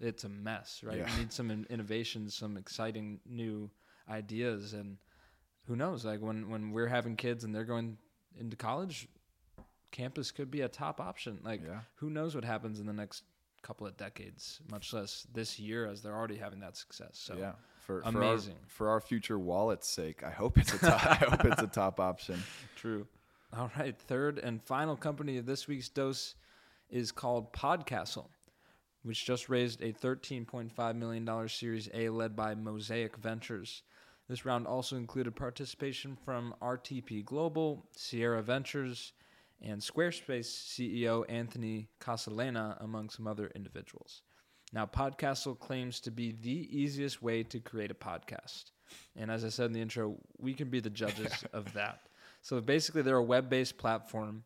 it's 0.00 0.24
a 0.24 0.28
mess, 0.28 0.82
right? 0.84 0.98
Yeah. 0.98 1.10
We 1.14 1.20
need 1.20 1.32
some 1.32 1.50
in- 1.50 1.66
innovations, 1.70 2.34
some 2.34 2.56
exciting 2.56 3.20
new 3.26 3.70
ideas 4.08 4.72
and 4.74 4.98
who 5.66 5.74
knows, 5.76 6.04
like 6.04 6.20
when 6.20 6.48
when 6.48 6.70
we're 6.72 6.86
having 6.86 7.16
kids 7.16 7.42
and 7.44 7.54
they're 7.54 7.64
going 7.64 7.98
into 8.38 8.56
college, 8.56 9.08
campus 9.90 10.30
could 10.30 10.50
be 10.50 10.60
a 10.60 10.68
top 10.68 11.00
option. 11.00 11.40
Like 11.42 11.62
Yeah. 11.66 11.80
who 11.96 12.10
knows 12.10 12.34
what 12.34 12.44
happens 12.44 12.78
in 12.80 12.86
the 12.86 12.92
next 12.92 13.24
couple 13.62 13.86
of 13.86 13.96
decades, 13.96 14.60
much 14.70 14.92
less 14.92 15.26
this 15.32 15.58
year 15.58 15.86
as 15.86 16.02
they're 16.02 16.14
already 16.14 16.36
having 16.36 16.60
that 16.60 16.76
success. 16.76 17.12
So 17.14 17.34
yeah, 17.36 17.52
for 17.80 18.00
amazing. 18.04 18.54
For 18.54 18.58
our, 18.60 18.68
for 18.68 18.88
our 18.90 19.00
future 19.00 19.38
wallet's 19.38 19.88
sake, 19.88 20.22
I 20.22 20.30
hope 20.30 20.56
it's 20.58 20.72
a 20.74 20.78
top, 20.78 21.06
I 21.10 21.14
hope 21.16 21.44
it's 21.44 21.62
a 21.62 21.66
top 21.66 21.98
option. 21.98 22.40
True. 22.76 23.06
All 23.56 23.70
right. 23.78 23.96
Third 23.96 24.38
and 24.38 24.62
final 24.62 24.96
company 24.96 25.38
of 25.38 25.46
this 25.46 25.68
week's 25.68 25.88
dose 25.88 26.34
is 26.90 27.12
called 27.12 27.52
Podcastle, 27.52 28.28
which 29.02 29.24
just 29.24 29.48
raised 29.48 29.82
a 29.82 29.92
$13.5 29.92 30.96
million 30.96 31.48
Series 31.48 31.88
A 31.94 32.08
led 32.08 32.34
by 32.34 32.54
Mosaic 32.54 33.16
Ventures. 33.16 33.82
This 34.28 34.44
round 34.44 34.66
also 34.66 34.96
included 34.96 35.36
participation 35.36 36.16
from 36.24 36.54
RTP 36.60 37.24
Global, 37.24 37.86
Sierra 37.96 38.42
Ventures, 38.42 39.12
and 39.62 39.80
Squarespace 39.80 40.46
CEO 40.46 41.24
Anthony 41.28 41.88
Casalena, 42.00 42.76
among 42.80 43.10
some 43.10 43.28
other 43.28 43.52
individuals. 43.54 44.22
Now, 44.72 44.86
Podcastle 44.86 45.58
claims 45.58 46.00
to 46.00 46.10
be 46.10 46.32
the 46.32 46.68
easiest 46.76 47.22
way 47.22 47.44
to 47.44 47.60
create 47.60 47.92
a 47.92 47.94
podcast. 47.94 48.72
And 49.14 49.30
as 49.30 49.44
I 49.44 49.48
said 49.48 49.66
in 49.66 49.72
the 49.72 49.80
intro, 49.80 50.16
we 50.38 50.54
can 50.54 50.68
be 50.68 50.80
the 50.80 50.90
judges 50.90 51.44
of 51.52 51.72
that. 51.74 52.00
So 52.46 52.60
basically, 52.60 53.02
they're 53.02 53.16
a 53.16 53.24
web 53.24 53.50
based 53.50 53.76
platform 53.76 54.44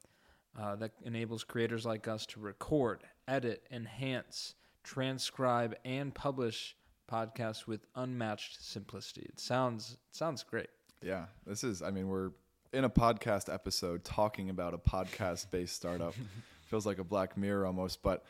uh, 0.58 0.74
that 0.76 0.92
enables 1.04 1.44
creators 1.44 1.84
like 1.84 2.08
us 2.08 2.24
to 2.28 2.40
record, 2.40 3.02
edit, 3.28 3.62
enhance, 3.70 4.54
transcribe, 4.82 5.76
and 5.84 6.14
publish 6.14 6.76
podcasts 7.12 7.66
with 7.66 7.84
unmatched 7.96 8.64
simplicity. 8.64 9.26
It 9.28 9.38
sounds 9.38 9.98
it 10.08 10.16
sounds 10.16 10.42
great. 10.42 10.70
Yeah, 11.02 11.26
this 11.46 11.62
is. 11.62 11.82
I 11.82 11.90
mean, 11.90 12.08
we're 12.08 12.30
in 12.72 12.84
a 12.84 12.88
podcast 12.88 13.52
episode 13.52 14.02
talking 14.02 14.48
about 14.48 14.72
a 14.72 14.78
podcast-based 14.78 15.76
startup. 15.76 16.14
Feels 16.68 16.86
like 16.86 17.00
a 17.00 17.04
Black 17.04 17.36
Mirror 17.36 17.66
almost, 17.66 18.02
but 18.02 18.24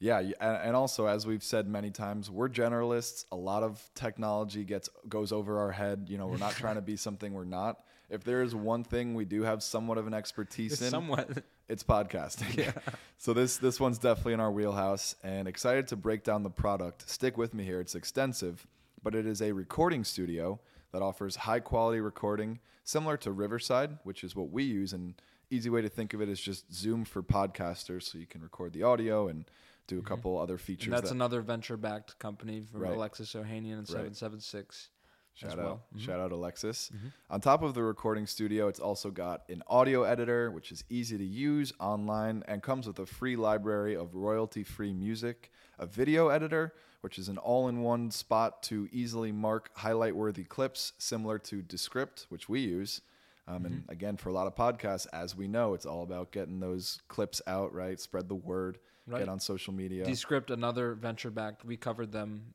yeah, 0.00 0.18
and, 0.18 0.34
and 0.40 0.74
also 0.74 1.06
as 1.06 1.28
we've 1.28 1.44
said 1.44 1.68
many 1.68 1.92
times, 1.92 2.28
we're 2.28 2.48
generalists. 2.48 3.26
A 3.30 3.36
lot 3.36 3.62
of 3.62 3.88
technology 3.94 4.64
gets 4.64 4.88
goes 5.08 5.30
over 5.30 5.60
our 5.60 5.70
head. 5.70 6.06
You 6.08 6.18
know, 6.18 6.26
we're 6.26 6.38
not 6.38 6.54
trying 6.54 6.74
to 6.74 6.82
be 6.82 6.96
something 6.96 7.32
we're 7.32 7.44
not. 7.44 7.84
If 8.12 8.24
there 8.24 8.42
is 8.42 8.54
one 8.54 8.84
thing 8.84 9.14
we 9.14 9.24
do 9.24 9.42
have 9.42 9.62
somewhat 9.62 9.96
of 9.96 10.06
an 10.06 10.12
expertise 10.14 10.82
in, 10.82 10.90
Somewhat. 10.90 11.28
it's 11.68 11.82
podcasting. 11.82 12.56
Yeah. 12.56 12.72
so 13.18 13.32
this 13.32 13.56
this 13.56 13.80
one's 13.80 13.98
definitely 13.98 14.34
in 14.34 14.40
our 14.40 14.52
wheelhouse 14.52 15.16
and 15.24 15.48
excited 15.48 15.88
to 15.88 15.96
break 15.96 16.22
down 16.22 16.42
the 16.42 16.50
product. 16.50 17.08
Stick 17.08 17.38
with 17.38 17.54
me 17.54 17.64
here. 17.64 17.80
It's 17.80 17.94
extensive, 17.94 18.66
but 19.02 19.14
it 19.14 19.26
is 19.26 19.40
a 19.40 19.52
recording 19.52 20.04
studio 20.04 20.60
that 20.92 21.00
offers 21.00 21.36
high 21.36 21.60
quality 21.60 22.00
recording 22.00 22.60
similar 22.84 23.16
to 23.16 23.32
Riverside, 23.32 23.98
which 24.04 24.22
is 24.22 24.36
what 24.36 24.50
we 24.50 24.62
use 24.64 24.92
and 24.92 25.14
easy 25.50 25.70
way 25.70 25.82
to 25.82 25.88
think 25.88 26.14
of 26.14 26.20
it 26.20 26.28
is 26.28 26.40
just 26.40 26.72
Zoom 26.72 27.04
for 27.04 27.22
podcasters 27.22 28.04
so 28.04 28.18
you 28.18 28.26
can 28.26 28.42
record 28.42 28.72
the 28.72 28.82
audio 28.82 29.28
and 29.28 29.44
do 29.86 29.96
a 29.96 29.98
mm-hmm. 29.98 30.08
couple 30.08 30.38
other 30.38 30.58
features 30.58 30.86
And 30.86 30.92
that's 30.94 31.08
that, 31.08 31.14
another 31.14 31.40
venture 31.40 31.76
backed 31.76 32.18
company 32.18 32.62
from 32.70 32.82
Right. 32.82 32.92
Alexis 32.92 33.34
Ohanian 33.34 33.78
and 33.78 33.80
Right. 33.80 34.14
776 34.14 34.88
Shout 35.34 35.58
out. 35.58 35.80
Mm-hmm. 35.94 35.98
shout 36.04 36.20
out 36.20 36.30
Alexis. 36.32 36.90
On 37.30 37.40
top 37.40 37.62
of 37.62 37.74
the 37.74 37.82
recording 37.82 38.26
studio, 38.26 38.68
it's 38.68 38.78
also 38.80 39.10
got 39.10 39.42
an 39.48 39.62
audio 39.66 40.02
editor, 40.04 40.50
which 40.50 40.70
is 40.70 40.84
easy 40.90 41.16
to 41.18 41.24
use 41.24 41.72
online 41.80 42.44
and 42.46 42.62
comes 42.62 42.86
with 42.86 42.98
a 42.98 43.06
free 43.06 43.34
library 43.36 43.96
of 43.96 44.14
royalty-free 44.14 44.92
music, 44.92 45.50
a 45.78 45.86
video 45.86 46.28
editor, 46.28 46.74
which 47.00 47.18
is 47.18 47.28
an 47.28 47.38
all-in-one 47.38 48.10
spot 48.10 48.62
to 48.64 48.88
easily 48.92 49.32
mark 49.32 49.70
highlight-worthy 49.74 50.44
clips, 50.44 50.92
similar 50.98 51.38
to 51.38 51.62
Descript, 51.62 52.26
which 52.28 52.48
we 52.48 52.60
use. 52.60 53.00
Um, 53.48 53.64
And 53.66 53.74
Mm-hmm. 53.82 53.90
again, 53.90 54.16
for 54.18 54.28
a 54.28 54.32
lot 54.32 54.46
of 54.46 54.54
podcasts, 54.54 55.06
as 55.12 55.34
we 55.34 55.48
know, 55.48 55.74
it's 55.74 55.86
all 55.86 56.02
about 56.04 56.30
getting 56.30 56.60
those 56.60 57.00
clips 57.08 57.40
out, 57.46 57.72
right? 57.74 57.98
Spread 57.98 58.28
the 58.28 58.36
word, 58.36 58.78
Right. 59.08 59.18
get 59.18 59.28
on 59.28 59.40
social 59.40 59.72
media. 59.72 60.04
Descript, 60.04 60.50
another 60.50 60.94
venture 60.94 61.30
backed. 61.30 61.64
We 61.64 61.76
covered 61.76 62.12
them 62.12 62.52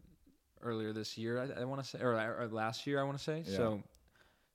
earlier 0.61 0.93
this 0.93 1.17
year, 1.17 1.39
I, 1.39 1.61
I 1.61 1.65
want 1.65 1.83
to 1.83 1.87
say, 1.87 1.99
or, 1.99 2.13
or 2.13 2.47
last 2.51 2.87
year, 2.87 2.99
I 2.99 3.03
want 3.03 3.17
to 3.17 3.23
say. 3.23 3.43
Yeah. 3.45 3.57
So 3.57 3.83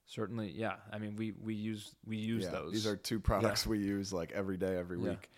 certainly, 0.07 0.53
yeah. 0.55 0.75
I 0.93 0.99
mean, 0.99 1.17
we 1.17 1.33
we 1.33 1.55
use 1.55 1.95
we 2.07 2.17
use 2.17 2.45
yeah, 2.45 2.51
those. 2.51 2.73
These 2.73 2.87
are 2.87 2.97
two 2.97 3.21
products 3.21 3.67
we 3.67 3.79
use 3.79 4.13
like 4.13 4.33
every 4.33 4.57
day, 4.57 4.77
every 4.77 4.99
Yeah. 4.99 5.11
week. 5.11 5.31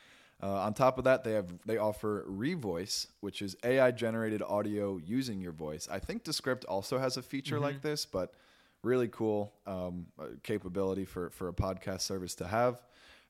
Uh, 0.43 0.49
on 0.61 0.75
top 0.75 0.99
of 0.99 1.05
that, 1.05 1.25
they 1.25 1.33
have 1.33 1.47
they 1.65 1.79
offer 1.79 2.25
Revoice, 2.29 3.07
which 3.21 3.41
is 3.41 3.57
AI 3.65 3.91
generated 3.93 4.43
audio 4.43 4.99
using 4.99 5.41
your 5.41 5.53
voice. 5.53 5.89
I 5.91 5.99
think 6.01 6.25
Descript 6.25 6.65
also 6.67 6.99
has 6.99 7.17
a 7.17 7.23
feature 7.23 7.59
like 7.59 7.81
this, 7.83 8.05
but 8.05 8.35
really 8.83 9.09
cool 9.09 9.55
um, 9.67 10.07
uh, 10.19 10.27
capability 10.43 11.05
for 11.05 11.31
for 11.31 11.49
a 11.49 11.53
podcast 11.53 12.03
service 12.03 12.35
to 12.37 12.47
have. 12.47 12.83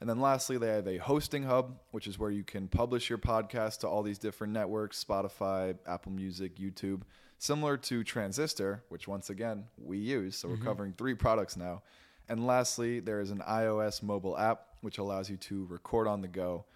And 0.04 0.10
then 0.10 0.20
lastly, 0.20 0.58
they 0.58 0.68
have 0.68 0.86
a 0.86 0.98
hosting 0.98 1.44
hub, 1.44 1.78
which 1.92 2.06
is 2.06 2.18
where 2.18 2.30
you 2.30 2.44
can 2.44 2.68
publish 2.68 3.08
your 3.08 3.16
podcast 3.16 3.78
to 3.78 3.88
all 3.88 4.02
these 4.02 4.18
different 4.18 4.52
networks 4.52 5.02
Spotify, 5.02 5.78
Apple 5.86 6.12
Music, 6.12 6.58
YouTube, 6.58 7.04
similar 7.38 7.78
to 7.78 8.04
Transistor, 8.04 8.84
which 8.90 9.08
once 9.08 9.30
again 9.30 9.64
we 9.78 9.96
use. 9.96 10.36
So 10.36 10.48
we're 10.48 10.56
mm-hmm. 10.56 10.64
covering 10.66 10.92
three 10.92 11.14
products 11.14 11.56
now. 11.56 11.84
And 12.28 12.46
lastly, 12.46 13.00
there 13.00 13.18
is 13.18 13.30
an 13.30 13.42
iOS 13.48 14.02
mobile 14.02 14.36
app, 14.36 14.66
which 14.82 14.98
allows 14.98 15.30
you 15.30 15.38
to 15.38 15.64
record 15.70 16.06
on 16.06 16.20
the 16.20 16.28
go. 16.28 16.66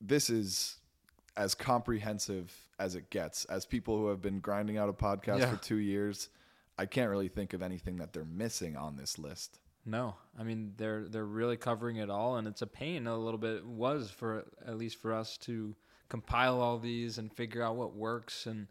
This 0.00 0.28
is 0.28 0.78
as 1.36 1.54
comprehensive 1.54 2.52
as 2.80 2.96
it 2.96 3.08
gets. 3.10 3.44
As 3.44 3.66
people 3.66 3.96
who 3.98 4.08
have 4.08 4.20
been 4.20 4.40
grinding 4.40 4.78
out 4.78 4.88
a 4.88 4.92
podcast 4.92 5.38
Yeah. 5.38 5.50
for 5.54 5.62
two 5.62 5.76
years, 5.76 6.28
I 6.76 6.86
can't 6.86 7.08
really 7.08 7.28
think 7.28 7.52
of 7.52 7.62
anything 7.62 7.98
that 7.98 8.12
they're 8.12 8.24
missing 8.24 8.76
on 8.76 8.96
this 8.96 9.16
list. 9.16 9.60
No, 9.84 10.14
I 10.38 10.44
mean 10.44 10.74
they're 10.76 11.06
they're 11.08 11.24
really 11.24 11.56
covering 11.56 11.96
it 11.96 12.08
all, 12.08 12.36
and 12.36 12.46
it's 12.46 12.62
a 12.62 12.66
pain 12.66 13.06
a 13.06 13.18
little 13.18 13.38
bit. 13.38 13.66
Was 13.66 14.10
for 14.10 14.44
at 14.64 14.78
least 14.78 14.96
for 14.96 15.12
us 15.12 15.36
to 15.38 15.74
compile 16.08 16.60
all 16.60 16.78
these 16.78 17.18
and 17.18 17.32
figure 17.32 17.62
out 17.62 17.76
what 17.76 17.94
works, 17.94 18.46
and 18.46 18.68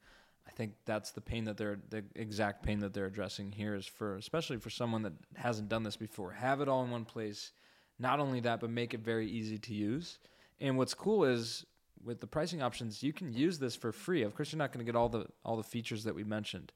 I 0.48 0.52
think 0.52 0.74
that's 0.86 1.12
the 1.12 1.22
pain 1.22 1.46
that 1.46 1.58
they're 1.58 1.80
the 1.90 2.04
exact 2.16 2.64
pain 2.64 2.80
that 2.80 2.94
they're 2.94 3.08
addressing 3.08 3.52
here 3.52 3.76
is 3.76 3.86
for 3.86 4.16
especially 4.16 4.58
for 4.58 4.70
someone 4.70 5.02
that 5.04 5.14
hasn't 5.36 5.68
done 5.68 5.84
this 5.84 5.98
before. 5.98 6.32
Have 6.32 6.62
it 6.62 6.70
all 6.70 6.84
in 6.84 6.92
one 6.92 7.06
place. 7.06 7.52
Not 8.00 8.20
only 8.20 8.40
that, 8.40 8.60
but 8.60 8.70
make 8.70 8.94
it 8.94 9.02
very 9.02 9.28
easy 9.30 9.58
to 9.60 9.74
use. 9.74 10.18
And 10.60 10.78
what's 10.78 10.94
cool 10.94 11.24
is 11.24 11.66
with 12.04 12.20
the 12.20 12.28
pricing 12.28 12.62
options, 12.62 13.04
you 13.04 13.14
can 13.14 13.32
use 13.32 13.60
this 13.60 13.76
for 13.76 13.92
free. 13.92 14.24
Of 14.24 14.36
course, 14.36 14.52
you're 14.52 14.58
not 14.58 14.72
going 14.72 14.84
to 14.86 14.92
get 14.92 14.98
all 14.98 15.10
the 15.10 15.28
all 15.44 15.58
the 15.58 15.64
features 15.64 16.06
that 16.06 16.16
we 16.16 16.24
mentioned, 16.24 16.72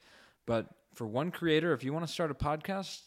but 0.46 0.68
for 0.94 1.08
one 1.08 1.32
creator, 1.32 1.74
if 1.74 1.84
you 1.84 1.94
want 1.94 2.06
to 2.06 2.12
start 2.12 2.32
a 2.32 2.36
podcast, 2.36 3.02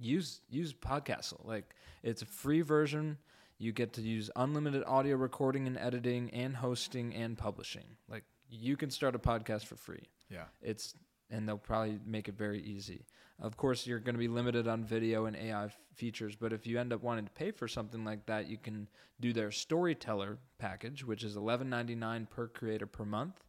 use 0.00 0.40
use 0.48 0.72
Podcastle. 0.72 1.44
Like 1.44 1.74
it's 2.02 2.22
a 2.22 2.26
free 2.26 2.62
version. 2.62 3.18
You 3.58 3.72
get 3.72 3.94
to 3.94 4.02
use 4.02 4.30
unlimited 4.36 4.84
audio 4.86 5.16
recording 5.16 5.66
and 5.66 5.78
editing 5.78 6.30
and 6.30 6.54
hosting 6.56 7.14
and 7.14 7.38
publishing. 7.38 7.96
Like 8.08 8.24
you 8.50 8.76
can 8.76 8.90
start 8.90 9.14
a 9.14 9.18
podcast 9.18 9.64
for 9.64 9.76
free. 9.76 10.02
Yeah. 10.30 10.44
It's 10.62 10.94
and 11.30 11.48
they'll 11.48 11.58
probably 11.58 11.98
make 12.06 12.28
it 12.28 12.36
very 12.36 12.62
easy. 12.62 13.04
Of 13.40 13.56
course, 13.56 13.86
you're 13.86 13.98
going 13.98 14.14
to 14.14 14.18
be 14.20 14.28
limited 14.28 14.66
on 14.66 14.84
video 14.84 15.26
and 15.26 15.36
AI 15.36 15.66
f- 15.66 15.76
features, 15.94 16.36
but 16.36 16.52
if 16.52 16.66
you 16.66 16.78
end 16.78 16.92
up 16.92 17.02
wanting 17.02 17.26
to 17.26 17.32
pay 17.32 17.50
for 17.50 17.68
something 17.68 18.04
like 18.04 18.24
that, 18.26 18.48
you 18.48 18.56
can 18.56 18.88
do 19.20 19.32
their 19.32 19.50
storyteller 19.50 20.38
package, 20.58 21.04
which 21.04 21.22
is 21.22 21.36
$11.99 21.36 22.30
per 22.30 22.48
creator 22.48 22.86
per 22.86 23.04
month. 23.04 23.44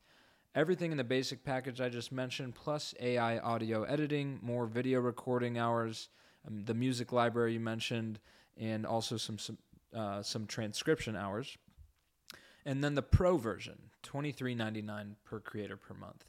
Everything 0.55 0.91
in 0.91 0.97
the 0.97 1.03
basic 1.03 1.43
package 1.43 1.79
I 1.79 1.87
just 1.87 2.11
mentioned, 2.11 2.55
plus 2.55 2.95
AI 2.99 3.37
audio 3.37 3.83
editing, 3.83 4.39
more 4.41 4.65
video 4.65 4.99
recording 4.99 5.57
hours, 5.57 6.09
um, 6.47 6.63
the 6.65 6.73
music 6.73 7.11
library 7.11 7.53
you 7.53 7.59
mentioned, 7.59 8.19
and 8.57 8.85
also 8.85 9.17
some 9.17 9.37
some, 9.37 9.57
uh, 9.95 10.21
some 10.21 10.45
transcription 10.47 11.15
hours. 11.15 11.57
And 12.65 12.83
then 12.83 12.95
the 12.95 13.01
pro 13.01 13.37
version, 13.37 13.77
twenty 14.03 14.31
three 14.31 14.55
ninety 14.55 14.81
nine 14.81 15.15
per 15.25 15.39
creator 15.39 15.77
per 15.77 15.93
month. 15.93 16.25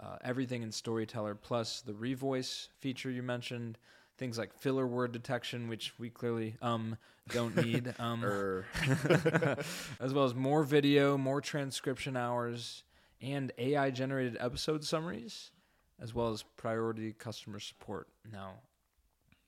Uh, 0.00 0.16
everything 0.22 0.62
in 0.62 0.70
Storyteller 0.70 1.34
plus 1.34 1.80
the 1.80 1.92
revoice 1.92 2.68
feature 2.80 3.10
you 3.10 3.22
mentioned, 3.22 3.78
things 4.18 4.36
like 4.36 4.52
filler 4.52 4.86
word 4.86 5.12
detection, 5.12 5.68
which 5.68 5.98
we 5.98 6.10
clearly 6.10 6.56
um 6.60 6.96
don't 7.30 7.56
need. 7.64 7.94
Um, 7.98 8.24
as 10.00 10.12
well 10.12 10.24
as 10.24 10.34
more 10.34 10.62
video, 10.64 11.16
more 11.16 11.40
transcription 11.40 12.16
hours, 12.16 12.84
and 13.20 13.52
AI 13.58 13.90
generated 13.90 14.36
episode 14.40 14.84
summaries, 14.84 15.50
as 16.00 16.14
well 16.14 16.28
as 16.32 16.42
priority 16.56 17.12
customer 17.12 17.60
support. 17.60 18.08
Now, 18.30 18.54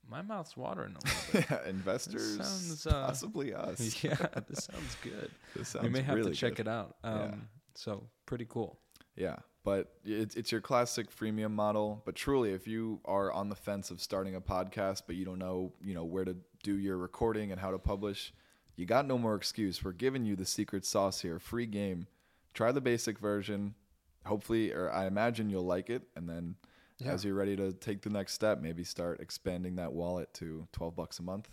my 0.08 0.22
mouth's 0.22 0.56
watering 0.56 0.94
a 0.94 1.34
little 1.34 1.56
bit. 1.58 1.66
investors, 1.68 2.36
sounds, 2.36 2.86
uh, 2.86 3.06
possibly 3.06 3.52
us. 3.54 3.80
yeah, 4.02 4.14
this 4.48 4.64
sounds 4.64 4.96
good. 5.02 5.30
This 5.54 5.68
sounds 5.68 5.84
we 5.84 5.90
may 5.90 6.02
have 6.02 6.16
really 6.16 6.30
to 6.32 6.36
check 6.36 6.56
good. 6.56 6.66
it 6.66 6.70
out. 6.70 6.96
Um, 7.04 7.18
Yeah. 7.18 7.34
So, 7.74 8.08
pretty 8.26 8.46
cool. 8.48 8.80
Yeah, 9.14 9.36
but 9.64 9.92
it's 10.04 10.34
it's 10.34 10.50
your 10.50 10.60
classic 10.60 11.14
freemium 11.14 11.52
model. 11.52 12.02
But 12.04 12.14
truly, 12.16 12.52
if 12.52 12.66
you 12.66 13.00
are 13.04 13.32
on 13.32 13.48
the 13.48 13.54
fence 13.54 13.90
of 13.90 14.00
starting 14.00 14.34
a 14.34 14.40
podcast, 14.40 15.02
but 15.06 15.16
you 15.16 15.24
don't 15.24 15.38
know, 15.38 15.72
you 15.80 15.94
know, 15.94 16.04
where 16.04 16.24
to 16.24 16.36
do 16.62 16.76
your 16.78 16.96
recording 16.96 17.52
and 17.52 17.60
how 17.60 17.70
to 17.70 17.78
publish, 17.78 18.32
you 18.76 18.86
got 18.86 19.06
no 19.06 19.18
more 19.18 19.34
excuse. 19.34 19.84
We're 19.84 19.92
giving 19.92 20.24
you 20.24 20.34
the 20.36 20.44
secret 20.44 20.84
sauce 20.84 21.20
here, 21.20 21.38
free 21.38 21.66
game. 21.66 22.06
Try 22.54 22.72
the 22.72 22.80
basic 22.80 23.18
version. 23.18 23.74
Hopefully, 24.24 24.72
or 24.72 24.90
I 24.90 25.06
imagine 25.06 25.50
you'll 25.50 25.64
like 25.66 25.90
it, 25.90 26.02
and 26.16 26.28
then 26.28 26.56
Yeah. 26.98 27.12
as 27.12 27.24
you're 27.24 27.34
ready 27.34 27.56
to 27.56 27.72
take 27.72 28.02
the 28.02 28.10
next 28.10 28.32
step, 28.32 28.60
maybe 28.60 28.82
start 28.82 29.20
expanding 29.20 29.76
that 29.76 29.92
wallet 29.92 30.32
to 30.34 30.66
twelve 30.72 30.96
bucks 30.96 31.18
a 31.20 31.22
month. 31.22 31.48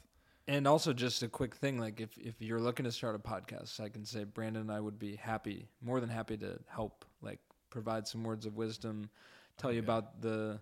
And 0.48 0.68
also, 0.68 0.94
just 0.94 1.24
a 1.24 1.28
quick 1.28 1.56
thing 1.56 1.80
like, 1.80 2.00
if, 2.00 2.16
if 2.18 2.36
you're 2.40 2.60
looking 2.60 2.84
to 2.84 2.92
start 2.92 3.16
a 3.16 3.20
podcast, 3.20 3.80
I 3.80 3.90
can 3.90 4.06
say 4.06 4.26
Brandon 4.26 4.64
and 4.64 4.72
I 4.72 4.80
would 4.80 5.00
be 5.00 5.16
happy, 5.16 5.68
more 5.82 6.00
than 6.00 6.10
happy 6.10 6.38
to 6.38 6.60
help, 6.68 7.04
like, 7.22 7.40
provide 7.72 8.08
some 8.08 8.24
words 8.24 8.46
of 8.46 8.56
wisdom, 8.56 9.10
tell 9.58 9.72
you 9.72 9.80
about 9.80 10.22
the 10.22 10.60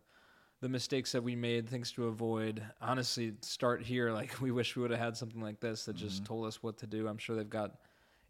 the 0.61 0.69
mistakes 0.69 1.11
that 1.11 1.21
we 1.21 1.35
made, 1.35 1.67
things 1.67 1.91
to 1.91 2.07
avoid. 2.07 2.63
Honestly, 2.81 3.33
start 3.41 3.83
here. 3.83 4.09
Like, 4.13 4.39
we 4.39 4.51
wish 4.51 4.77
we 4.77 4.81
would 4.81 4.91
have 4.91 4.99
had 4.99 5.17
something 5.17 5.41
like 5.41 5.59
this 5.59 5.83
that 5.85 5.97
just 5.97 6.17
mm-hmm. 6.17 6.25
told 6.25 6.45
us 6.45 6.63
what 6.63 6.77
to 6.77 6.87
do. 6.87 7.09
I'm 7.09 7.17
sure 7.17 7.35
they've 7.35 7.49
got, 7.49 7.75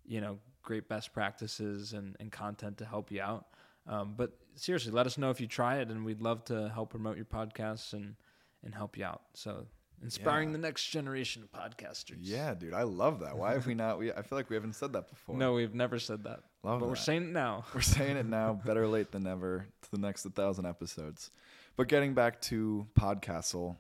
you 0.03 0.19
know, 0.19 0.39
great 0.63 0.89
best 0.89 1.13
practices 1.13 1.93
and, 1.93 2.15
and 2.19 2.31
content 2.31 2.79
to 2.79 2.85
help 2.85 3.11
you 3.11 3.21
out. 3.21 3.45
Um, 3.87 4.13
but 4.15 4.31
seriously, 4.55 4.91
let 4.91 5.05
us 5.05 5.17
know 5.17 5.29
if 5.29 5.41
you 5.41 5.47
try 5.47 5.77
it, 5.77 5.89
and 5.89 6.05
we'd 6.05 6.21
love 6.21 6.45
to 6.45 6.69
help 6.69 6.91
promote 6.91 7.15
your 7.17 7.25
podcasts 7.25 7.93
and 7.93 8.15
and 8.63 8.73
help 8.73 8.97
you 8.97 9.03
out. 9.03 9.21
So 9.33 9.65
inspiring 10.01 10.49
Yeah. 10.49 10.53
the 10.53 10.59
next 10.59 10.87
generation 10.87 11.43
of 11.43 11.51
podcasters. 11.51 12.17
Yeah, 12.21 12.53
dude, 12.53 12.73
I 12.73 12.83
love 12.83 13.19
that. 13.19 13.37
Why 13.37 13.53
have 13.53 13.67
we 13.67 13.73
not? 13.75 13.99
We 13.99 14.11
I 14.11 14.21
feel 14.21 14.37
like 14.37 14.49
we 14.49 14.55
haven't 14.55 14.75
said 14.75 14.93
that 14.93 15.09
before. 15.09 15.35
No, 15.35 15.53
we've 15.53 15.73
never 15.75 15.99
said 15.99 16.23
that, 16.23 16.43
Love 16.63 16.79
but 16.79 16.87
we're 16.87 16.95
saying 16.95 17.23
it 17.23 17.29
now. 17.33 17.65
We're 17.75 17.81
saying 17.81 18.15
it 18.17 18.25
now. 18.25 18.53
Better 18.65 18.87
late 18.87 19.11
than 19.11 19.23
never. 19.23 19.67
To 19.81 19.91
the 19.91 19.97
next 19.97 20.23
1,000 20.25 20.65
episodes. 20.65 21.29
But 21.75 21.87
getting 21.89 22.13
back 22.13 22.39
to 22.43 22.87
Podcastle, 22.97 23.75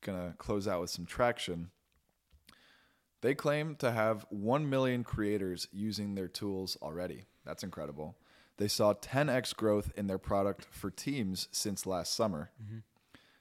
gonna 0.00 0.34
close 0.38 0.66
out 0.66 0.80
with 0.80 0.90
some 0.90 1.06
traction. 1.06 1.70
They 3.20 3.34
claim 3.34 3.76
to 3.76 3.90
have 3.92 4.26
1 4.30 4.68
million 4.68 5.02
creators 5.04 5.66
using 5.72 6.14
their 6.14 6.28
tools 6.28 6.76
already. 6.82 7.24
That's 7.44 7.62
incredible. 7.62 8.16
They 8.56 8.68
saw 8.68 8.94
10x 8.94 9.54
growth 9.56 9.92
in 9.96 10.06
their 10.06 10.18
product 10.18 10.66
for 10.70 10.90
teams 10.90 11.48
since 11.50 11.86
last 11.86 12.14
summer. 12.14 12.50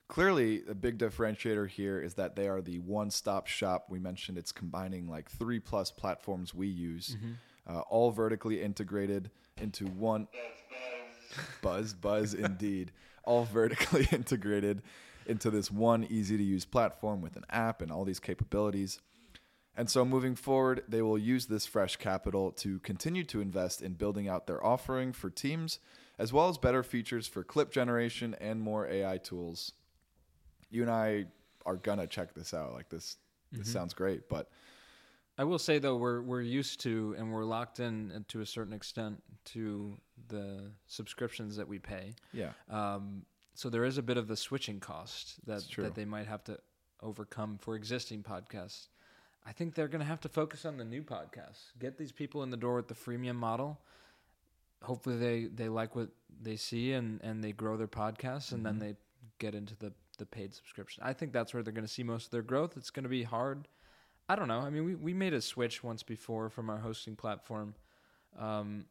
Clearly, 0.08 0.64
a 0.70 0.76
big 0.76 0.98
differentiator 0.98 1.68
here 1.70 2.00
is 2.00 2.16
that 2.16 2.36
they 2.36 2.48
are 2.48 2.62
the 2.62 2.80
one 2.80 3.10
stop 3.10 3.48
shop. 3.48 3.86
We 3.90 4.00
mentioned 4.00 4.38
it's 4.38 4.52
combining 4.52 5.08
like 5.08 5.30
three 5.30 5.60
plus 5.60 5.92
platforms 5.92 6.54
we 6.54 6.68
use, 6.68 7.16
uh, 7.68 7.80
all 7.82 8.12
vertically 8.12 8.62
integrated 8.62 9.32
into 9.58 9.86
one. 9.86 10.28
Buzz, 11.62 11.94
buzz 11.94 12.34
indeed. 12.34 12.92
All 13.24 13.46
vertically 13.46 14.08
integrated 14.12 14.82
into 15.26 15.50
this 15.50 15.72
one 15.72 16.06
easy 16.10 16.38
to 16.38 16.44
use 16.44 16.66
platform 16.66 17.22
with 17.22 17.36
an 17.38 17.46
app 17.50 17.82
and 17.82 17.92
all 17.92 18.04
these 18.04 18.20
capabilities. 18.20 19.00
And 19.76 19.90
so 19.90 20.06
moving 20.06 20.36
forward, 20.36 20.84
they 20.88 21.02
will 21.02 21.18
use 21.18 21.48
this 21.48 21.66
fresh 21.66 21.96
capital 21.96 22.52
to 22.54 22.80
continue 22.80 23.24
to 23.26 23.42
invest 23.42 23.82
in 23.82 23.94
building 23.94 24.28
out 24.28 24.46
their 24.46 24.64
offering 24.64 25.14
for 25.14 25.30
teams, 25.30 25.80
as 26.20 26.32
well 26.32 26.48
as 26.50 26.58
better 26.58 26.84
features 26.84 27.28
for 27.28 27.44
clip 27.44 27.72
generation 27.72 28.36
and 28.40 28.62
more 28.62 28.88
AI 28.88 29.18
tools. 29.18 29.74
You 30.70 30.84
and 30.84 30.92
I 30.92 31.26
are 31.66 31.76
gonna 31.76 32.08
check 32.08 32.34
this 32.36 32.54
out. 32.54 32.74
Like 32.74 32.90
this, 32.90 33.18
this 33.52 33.72
sounds 33.72 33.94
great. 33.94 34.30
But 34.30 34.50
I 35.38 35.44
will 35.44 35.60
say 35.60 35.80
though, 35.80 35.98
we're 35.98 36.22
we're 36.22 36.42
used 36.42 36.82
to 36.82 37.16
and 37.18 37.32
we're 37.32 37.46
locked 37.46 37.80
in 37.80 38.12
uh, 38.12 38.20
to 38.28 38.42
a 38.42 38.46
certain 38.46 38.74
extent 38.74 39.24
to 39.46 39.98
the 40.28 40.72
subscriptions 40.86 41.58
that 41.58 41.68
we 41.68 41.80
pay. 41.80 42.14
yeah, 42.32 42.52
Um, 42.70 43.26
so 43.56 43.70
there 43.70 43.86
is 43.86 43.98
a 43.98 44.04
bit 44.04 44.18
of 44.18 44.28
the 44.28 44.38
switching 44.38 44.80
cost 44.80 45.44
that 45.46 45.64
that 45.78 45.96
they 45.96 46.06
might 46.06 46.28
have 46.28 46.44
to 46.46 46.60
overcome 47.02 47.58
for 47.58 47.76
existing 47.76 48.24
podcasts. 48.24 48.88
I 49.46 49.52
think 49.52 49.76
they're 49.76 49.88
going 49.90 50.00
to 50.02 50.06
have 50.08 50.22
to 50.22 50.30
focus 50.30 50.66
on 50.66 50.78
the 50.78 50.86
new 50.86 51.04
podcasts. 51.04 51.72
Get 51.80 51.98
these 51.98 52.12
people 52.12 52.44
in 52.44 52.50
the 52.50 52.58
door 52.58 52.76
with 52.76 52.88
the 52.88 52.94
freemium 52.94 53.36
model. 53.36 53.80
Hopefully 54.82 55.18
they, 55.18 55.46
they 55.46 55.70
like 55.70 55.96
what 55.96 56.10
they 56.42 56.56
see 56.56 56.94
and, 56.94 57.20
and 57.22 57.44
they 57.44 57.52
grow 57.52 57.78
their 57.78 57.88
podcasts 57.88 58.52
and 58.52 58.66
then 58.66 58.76
Mm-hmm. 58.76 58.80
they 58.84 58.96
get 59.40 59.56
into 59.56 59.76
the, 59.78 59.92
the 60.18 60.26
paid 60.26 60.54
subscription. 60.54 61.04
I 61.06 61.14
think 61.14 61.34
that's 61.34 61.54
where 61.54 61.64
they're 61.64 61.74
going 61.74 61.86
to 61.88 61.92
see 61.92 62.04
most 62.04 62.26
of 62.26 62.32
their 62.32 62.42
growth. 62.42 62.78
It's 62.78 62.90
going 62.90 63.04
to 63.04 63.10
be 63.10 63.24
hard. 63.24 63.68
I 64.30 64.36
don't 64.36 64.48
know. 64.48 64.60
I 64.60 64.70
mean, 64.70 64.86
we, 64.86 64.96
we 64.96 65.14
made 65.14 65.34
a 65.34 65.42
switch 65.42 65.84
once 65.84 66.04
before 66.04 66.50
from 66.50 66.70
our 66.70 66.78
hosting 66.78 67.16
platform. 67.16 67.76
Um, 68.40 68.86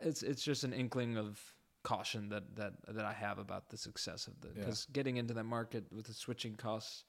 it's 0.00 0.22
it's 0.22 0.42
just 0.42 0.64
an 0.64 0.72
inkling 0.72 1.16
of 1.16 1.40
caution 1.82 2.28
that 2.30 2.56
that 2.56 2.72
that 2.88 3.04
I 3.04 3.12
have 3.12 3.38
about 3.38 3.70
the 3.70 3.76
success 3.78 4.26
of 4.26 4.38
the 4.40 4.48
Yeah. 4.48 4.54
because 4.64 4.86
getting 4.92 5.16
into 5.16 5.32
that 5.34 5.44
market 5.44 5.84
with 5.92 6.06
the 6.06 6.12
switching 6.12 6.54
costs, 6.56 7.04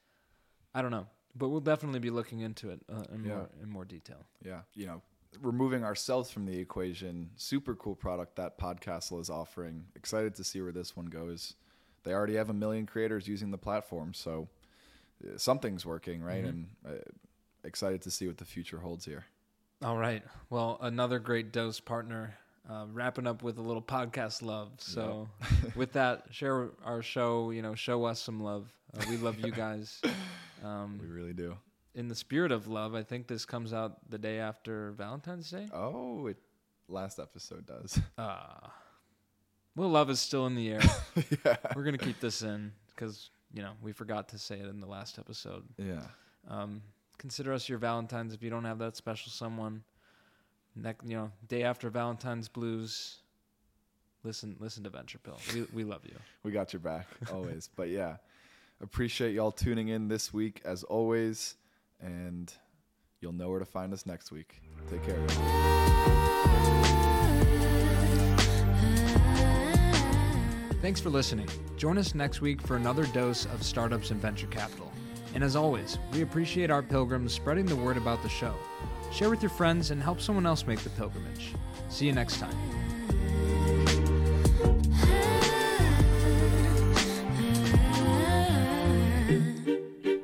I 0.74 0.82
don't 0.82 0.92
know, 0.92 1.08
but 1.38 1.50
we'll 1.50 1.60
definitely 1.62 2.00
be 2.00 2.10
looking 2.10 2.40
into 2.42 2.70
it 2.70 2.82
uh, 2.92 3.04
in 3.14 3.24
Yeah. 3.24 3.36
more 3.36 3.50
in 3.64 3.70
more 3.70 3.86
detail. 3.86 4.26
yeah. 4.44 4.62
You 4.74 4.86
know, 4.88 5.02
removing 5.42 5.84
ourselves 5.84 6.32
from 6.32 6.46
the 6.46 6.58
equation, 6.58 7.30
super 7.36 7.76
cool 7.76 7.96
product 7.96 8.36
that 8.38 8.58
Podcastle 8.58 9.20
is 9.22 9.30
offering. 9.30 9.86
Excited 9.96 10.36
to 10.36 10.44
see 10.44 10.62
where 10.62 10.72
this 10.72 10.96
one 10.96 11.08
goes. 11.08 11.54
They 12.04 12.14
already 12.14 12.36
have 12.36 12.50
a 12.50 12.54
million 12.54 12.86
creators 12.86 13.28
using 13.28 13.52
the 13.52 13.58
platform, 13.58 14.14
so 14.14 14.48
uh, 15.24 15.38
something's 15.38 15.86
working, 15.86 16.22
right? 16.24 16.44
And 16.44 16.68
uh, 16.88 16.92
excited 17.64 18.02
to 18.04 18.12
see 18.12 18.28
what 18.28 18.38
the 18.38 18.46
future 18.46 18.80
holds 18.80 19.04
here. 19.06 19.26
All 19.84 19.98
right. 19.98 20.24
Well, 20.50 20.78
another 20.82 21.20
great 21.20 21.52
dose 21.52 21.80
partner. 21.80 22.38
Uh, 22.70 22.86
wrapping 22.92 23.26
up 23.28 23.44
with 23.44 23.58
a 23.58 23.62
little 23.62 23.82
podcast 23.82 24.42
love. 24.42 24.72
So, 24.78 25.30
with 25.76 25.94
that, 25.94 26.26
share 26.32 26.70
our 26.84 27.02
show. 27.02 27.52
You 27.52 27.62
know, 27.62 27.76
show 27.76 28.04
us 28.06 28.20
some 28.22 28.42
love. 28.44 28.68
Uh, 28.98 29.06
we 29.10 29.18
love 29.18 29.40
you 29.40 29.52
guys. 29.52 30.02
Um, 30.64 30.98
We 31.00 31.08
really 31.08 31.34
do. 31.34 31.56
in 31.94 32.08
the 32.08 32.16
spirit 32.16 32.52
of 32.52 32.68
love, 32.68 32.96
I 32.96 33.04
think 33.04 33.28
this 33.28 33.46
comes 33.46 33.74
out 33.74 34.10
the 34.10 34.18
day 34.18 34.40
after 34.40 34.92
Valentine's 34.94 35.52
Day. 35.52 35.68
Oh, 35.72 36.26
it 36.26 36.38
last 36.88 37.20
episode 37.20 37.68
does. 37.68 38.00
Uh, 38.18 38.68
well, 39.76 39.90
love 39.90 40.10
is 40.10 40.20
still 40.20 40.48
in 40.48 40.56
the 40.56 40.70
air. 40.72 40.82
yeah. 41.46 41.58
We're 41.76 41.84
gonna 41.84 42.00
keep 42.00 42.20
this 42.20 42.42
in 42.42 42.72
because 42.90 43.30
you 43.54 43.62
know 43.62 43.74
we 43.84 43.92
forgot 43.92 44.30
to 44.30 44.40
say 44.40 44.56
it 44.60 44.66
in 44.66 44.80
the 44.82 44.88
last 44.88 45.20
episode. 45.20 45.64
Yeah. 45.78 46.02
Um, 46.50 46.82
consider 47.20 47.54
us 47.54 47.70
your 47.70 47.78
Valentines 47.78 48.34
if 48.34 48.42
you 48.42 48.50
don't 48.50 48.66
have 48.66 48.80
that 48.80 48.96
special 48.98 49.32
someone. 49.32 49.84
Next, 50.82 51.06
you 51.08 51.16
know, 51.18 51.32
day 51.48 51.64
after 51.64 51.90
Valentine's 51.90 52.48
blues. 52.48 53.18
Listen, 54.24 54.56
listen 54.60 54.84
to 54.84 54.90
Venture 54.90 55.18
Pill. 55.20 55.40
We 55.54 55.66
we 55.74 55.84
love 55.84 56.02
you. 56.06 56.16
We 56.44 56.52
got 56.52 56.72
your 56.72 56.80
back 56.80 57.08
always. 57.34 57.70
but 57.76 57.90
yeah, 57.90 58.18
appreciate 58.82 59.34
y'all 59.34 59.52
tuning 59.52 59.90
in 59.90 60.08
this 60.08 60.34
week 60.34 60.62
as 60.64 60.84
always, 60.84 61.56
and 62.00 62.54
you'll 63.20 63.34
know 63.34 63.50
where 63.50 63.60
to 63.60 63.66
find 63.66 63.92
us 63.94 64.06
next 64.06 64.32
week. 64.32 64.62
Take 64.90 65.04
care. 65.04 65.18
y'all. 65.18 66.38
Thanks 70.82 71.02
for 71.02 71.10
listening. 71.10 71.50
Join 71.76 71.98
us 71.98 72.16
next 72.16 72.40
week 72.40 72.62
for 72.62 72.78
another 72.78 73.06
dose 73.08 73.46
of 73.46 73.62
startups 73.62 74.12
and 74.12 74.22
venture 74.22 74.48
capital. 74.48 74.90
And 75.34 75.44
as 75.44 75.56
always, 75.56 75.98
we 76.14 76.22
appreciate 76.22 76.72
our 76.72 76.82
pilgrims 76.82 77.34
spreading 77.34 77.66
the 77.66 77.76
word 77.76 77.98
about 77.98 78.24
the 78.24 78.30
show. 78.30 78.54
Share 79.12 79.30
with 79.30 79.42
your 79.42 79.50
friends 79.50 79.92
and 79.92 80.02
help 80.02 80.22
someone 80.22 80.46
else 80.46 80.68
make 80.68 80.80
the 80.80 80.90
pilgrimage. 80.92 81.54
See 81.90 82.06
you 82.06 82.14
next 82.14 82.40
time. 82.40 82.56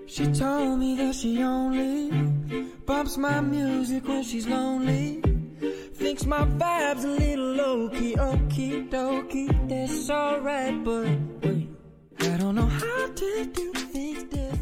She 0.06 0.28
told 0.28 0.80
me 0.80 0.96
that 0.98 1.16
she 1.16 1.42
only 1.42 2.12
bumps 2.86 3.18
my 3.18 3.42
music 3.42 4.08
when 4.08 4.24
she's 4.24 4.48
lonely. 4.48 5.22
Thinks 5.96 6.26
my 6.26 6.46
vibe's 6.46 7.04
a 7.04 7.08
little 7.08 7.54
low 7.56 7.90
key, 7.90 8.16
okie 8.16 8.90
dokie, 8.90 9.68
that's 9.68 10.10
alright, 10.12 10.84
but 10.84 11.08
wait, 11.42 11.70
I 12.20 12.38
don't 12.38 12.54
know 12.54 12.68
how 12.68 13.08
to 13.08 13.46
do 13.46 13.72
this. 13.92 14.53